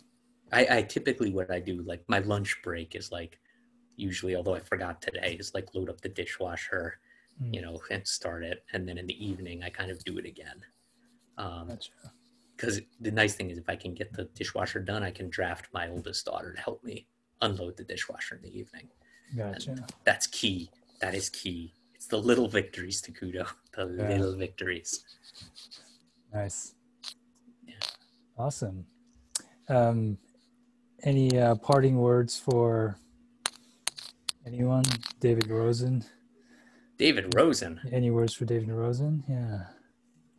I, 0.52 0.78
I 0.78 0.82
typically 0.84 1.32
what 1.32 1.52
I 1.52 1.60
do 1.60 1.84
like 1.84 2.04
my 2.08 2.20
lunch 2.20 2.58
break 2.64 2.96
is 2.96 3.12
like 3.12 3.40
usually 3.96 4.36
although 4.36 4.56
I 4.56 4.60
forgot 4.60 5.02
today 5.02 5.38
is 5.40 5.54
like 5.54 5.74
load 5.74 5.90
up 5.90 6.02
the 6.02 6.10
dishwasher, 6.10 7.00
mm. 7.42 7.54
you 7.54 7.62
know, 7.62 7.80
and 7.92 8.08
start 8.08 8.44
it, 8.44 8.64
and 8.74 8.88
then 8.88 8.98
in 8.98 9.08
the 9.08 9.26
evening 9.26 9.64
I 9.64 9.70
kind 9.70 9.92
of 9.92 10.04
do 10.04 10.18
it 10.18 10.26
again. 10.26 10.62
Um, 11.38 11.70
gotcha 11.70 11.90
because 12.56 12.82
the 13.00 13.12
nice 13.12 13.36
thing 13.36 13.50
is 13.50 13.58
if 13.58 13.68
I 13.68 13.76
can 13.76 13.94
get 13.94 14.14
the 14.14 14.26
dishwasher 14.36 14.80
done, 14.80 15.04
I 15.04 15.12
can 15.12 15.30
draft 15.30 15.68
my 15.74 15.90
oldest 15.90 16.26
daughter 16.26 16.54
to 16.54 16.62
help 16.62 16.84
me 16.84 17.08
unload 17.42 17.78
the 17.78 17.84
dishwasher 17.84 18.36
in 18.36 18.42
the 18.42 18.58
evening. 18.58 18.88
Gotcha. 19.36 19.72
And 19.72 19.94
that's 20.06 20.28
key. 20.28 20.70
That 21.02 21.16
is 21.16 21.30
key. 21.30 21.74
It's 21.94 22.08
the 22.08 22.18
little 22.18 22.48
victories 22.48 23.02
to 23.02 23.12
Kudo. 23.12 23.48
The 23.76 23.96
yeah. 23.98 24.18
little 24.18 24.38
victories. 24.38 25.04
Nice. 26.34 26.76
Yeah. 27.66 27.76
Awesome. 28.38 28.86
Um, 29.68 30.18
any 31.04 31.38
uh, 31.38 31.56
parting 31.56 31.98
words 31.98 32.38
for 32.40 32.98
anyone? 34.46 34.84
David 35.20 35.50
Rosen. 35.50 36.04
David 36.98 37.34
Rosen. 37.36 37.80
Any 37.92 38.12
words 38.12 38.34
for 38.34 38.46
David 38.46 38.70
Rosen? 38.70 39.24
Yeah. 39.28 39.64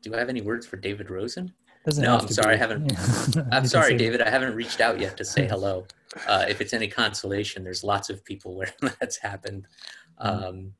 Do 0.03 0.15
I 0.15 0.19
have 0.19 0.29
any 0.29 0.41
words 0.41 0.67
for 0.67 0.77
David 0.77 1.11
Rosen? 1.11 1.53
Doesn't 1.85 2.05
no, 2.05 2.17
I'm 2.17 2.29
sorry. 2.29 2.55
Be. 2.57 2.63
I 2.63 2.67
haven't. 2.67 2.93
Yeah. 3.37 3.43
I'm 3.53 3.67
sorry, 3.67 3.97
David. 3.97 4.23
I 4.23 4.31
haven't 4.31 4.55
reached 4.55 4.81
out 4.81 5.01
yet 5.01 5.17
to 5.17 5.25
say 5.25 5.47
hello. 5.51 5.87
Uh, 6.27 6.47
if 6.49 6.61
it's 6.61 6.73
any 6.73 6.89
consolation, 6.89 7.65
there's 7.65 7.85
lots 7.85 8.11
of 8.11 8.25
people 8.25 8.57
where 8.57 8.73
that's 9.01 9.19
happened. 9.19 9.67
Mm-hmm. 10.23 10.45
Um, 10.45 10.73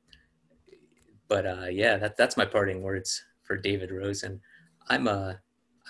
but 1.29 1.47
uh, 1.47 1.67
yeah, 1.71 1.97
that, 1.97 2.17
that's 2.17 2.37
my 2.37 2.45
parting 2.45 2.83
words 2.83 3.25
for 3.43 3.57
David 3.57 3.91
Rosen. 3.91 4.41
I'm 4.89 5.09
uh, 5.09 5.35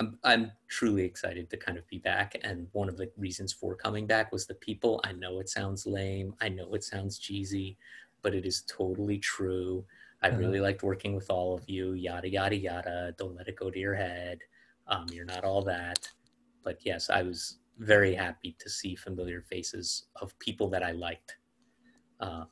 I'm 0.01 0.19
I'm 0.25 0.53
truly 0.69 1.05
excited 1.05 1.49
to 1.51 1.57
kind 1.57 1.79
of 1.79 1.87
be 1.87 1.99
back, 1.99 2.37
and 2.43 2.67
one 2.73 2.89
of 2.89 2.97
the 2.97 3.11
reasons 3.17 3.53
for 3.53 3.77
coming 3.77 4.07
back 4.07 4.33
was 4.33 4.47
the 4.47 4.55
people. 4.55 5.01
I 5.05 5.13
know 5.13 5.39
it 5.39 5.49
sounds 5.49 5.87
lame. 5.87 6.35
I 6.41 6.49
know 6.49 6.75
it 6.75 6.83
sounds 6.83 7.19
cheesy, 7.19 7.79
but 8.23 8.35
it 8.35 8.45
is 8.45 8.63
totally 8.63 9.19
true. 9.19 9.85
I 10.23 10.31
mm-hmm. 10.31 10.39
really 10.39 10.61
liked 10.61 10.83
working 10.83 11.15
with 11.15 11.31
all 11.31 11.55
of 11.55 11.69
you. 11.69 11.93
Yada 11.93 12.29
yada 12.29 12.57
yada. 12.57 13.15
Don't 13.19 13.37
let 13.37 13.49
it 13.49 13.57
go 13.57 13.71
to 13.71 13.79
your 13.79 13.95
head. 13.95 14.39
Um, 14.89 15.07
you're 15.13 15.25
not 15.25 15.45
all 15.45 15.63
that. 15.63 16.09
But 16.65 16.79
yes, 16.85 17.11
I 17.11 17.23
was 17.23 17.59
very 17.79 18.15
happy 18.15 18.57
to 18.59 18.71
see 18.71 18.97
familiar 18.97 19.43
faces 19.43 20.07
of 20.17 20.37
people 20.39 20.69
that 20.71 20.83
I 20.83 20.93
liked. 20.93 21.37
Uh, 22.21 22.45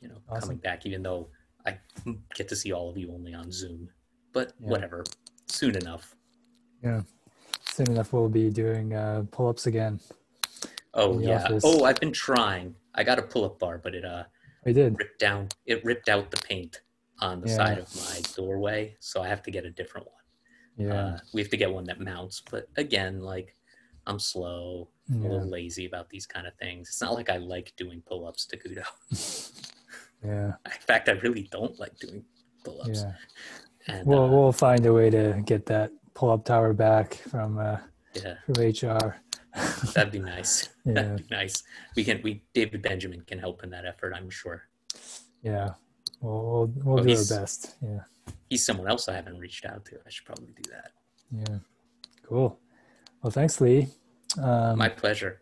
you 0.00 0.08
know, 0.08 0.18
awesome. 0.28 0.40
coming 0.40 0.58
back, 0.58 0.86
even 0.86 1.02
though 1.02 1.28
I 1.66 1.78
get 2.34 2.48
to 2.48 2.56
see 2.56 2.72
all 2.72 2.88
of 2.88 2.96
you 2.96 3.12
only 3.12 3.34
on 3.34 3.50
Zoom. 3.52 3.88
But 4.32 4.52
yeah. 4.60 4.68
whatever, 4.68 5.04
soon 5.48 5.76
enough. 5.76 6.14
Yeah, 6.82 7.02
soon 7.64 7.90
enough 7.90 8.12
we'll 8.12 8.28
be 8.28 8.50
doing 8.50 8.94
uh, 8.94 9.24
pull-ups 9.30 9.66
again. 9.66 10.00
Oh 10.94 11.18
yeah. 11.18 11.44
Office. 11.44 11.62
Oh, 11.64 11.84
I've 11.84 12.00
been 12.00 12.12
trying. 12.12 12.74
I 12.94 13.04
got 13.04 13.18
a 13.18 13.22
pull-up 13.22 13.58
bar, 13.58 13.78
but 13.78 13.94
it 13.94 14.04
uh, 14.04 14.24
I 14.66 14.72
did 14.72 14.98
ripped 14.98 15.20
down. 15.20 15.48
It 15.66 15.84
ripped 15.84 16.08
out 16.08 16.30
the 16.30 16.38
paint 16.38 16.80
on 17.20 17.40
the 17.40 17.48
yeah. 17.48 17.56
side 17.56 17.78
of 17.78 17.94
my 17.96 18.20
doorway, 18.34 18.96
so 19.00 19.22
I 19.22 19.28
have 19.28 19.42
to 19.42 19.50
get 19.50 19.64
a 19.64 19.70
different 19.70 20.06
one. 20.06 20.86
Yeah. 20.88 20.94
Uh, 20.94 21.18
we 21.32 21.40
have 21.40 21.50
to 21.50 21.56
get 21.56 21.72
one 21.72 21.84
that 21.84 22.00
mounts. 22.00 22.42
But 22.50 22.68
again, 22.76 23.20
like 23.20 23.54
I'm 24.06 24.18
slow, 24.18 24.88
yeah. 25.08 25.20
a 25.20 25.28
little 25.28 25.48
lazy 25.48 25.86
about 25.86 26.08
these 26.08 26.26
kind 26.26 26.46
of 26.46 26.54
things. 26.54 26.88
It's 26.88 27.00
not 27.00 27.14
like 27.14 27.30
I 27.30 27.36
like 27.36 27.72
doing 27.76 28.02
pull 28.06 28.26
ups 28.26 28.46
to 28.46 28.56
Kudo. 28.56 28.84
yeah. 30.24 30.52
In 30.64 30.80
fact, 30.86 31.08
I 31.08 31.12
really 31.12 31.48
don't 31.50 31.78
like 31.78 31.98
doing 31.98 32.24
pull 32.64 32.80
ups. 32.82 33.04
Yeah. 33.04 33.12
And, 33.88 34.06
we'll, 34.06 34.24
uh, 34.24 34.28
we'll 34.28 34.52
find 34.52 34.84
a 34.86 34.92
way 34.92 35.10
to 35.10 35.42
get 35.44 35.66
that 35.66 35.90
pull 36.20 36.30
up 36.30 36.44
tower 36.44 36.72
back 36.72 37.14
from, 37.14 37.58
uh, 37.58 37.78
yeah. 38.14 38.34
from 38.44 38.62
HR. 38.62 39.16
That'd 39.94 40.12
be 40.12 40.20
nice. 40.20 40.68
Yeah. 40.86 40.94
That'd 40.94 41.28
be 41.28 41.34
nice. 41.34 41.62
We 41.94 42.04
can, 42.04 42.22
we, 42.22 42.42
David 42.54 42.80
Benjamin 42.80 43.20
can 43.26 43.38
help 43.38 43.62
in 43.62 43.68
that 43.70 43.84
effort, 43.84 44.14
I'm 44.16 44.30
sure. 44.30 44.62
Yeah. 45.42 45.70
We'll, 46.22 46.72
we'll, 46.82 46.94
we'll 46.94 47.04
do 47.04 47.10
our 47.10 47.16
best. 47.16 47.76
Yeah 47.82 48.00
he's 48.50 48.66
someone 48.66 48.88
else 48.88 49.08
I 49.08 49.14
haven't 49.14 49.38
reached 49.38 49.64
out 49.64 49.84
to. 49.86 49.96
I 50.04 50.10
should 50.10 50.26
probably 50.26 50.52
do 50.60 50.70
that. 50.70 50.92
Yeah. 51.32 51.58
Cool. 52.28 52.58
Well, 53.22 53.30
thanks, 53.30 53.60
Lee. 53.60 53.88
Um, 54.42 54.76
My 54.78 54.88
pleasure. 54.88 55.40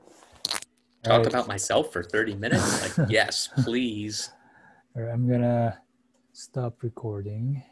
Talk 1.02 1.18
right. 1.18 1.26
about 1.26 1.48
myself 1.48 1.92
for 1.92 2.02
30 2.02 2.34
minutes? 2.34 2.98
Like, 2.98 3.08
yes, 3.10 3.48
please. 3.64 4.30
All 4.94 5.02
right, 5.02 5.12
I'm 5.12 5.26
going 5.26 5.40
to 5.40 5.76
stop 6.32 6.82
recording. 6.82 7.62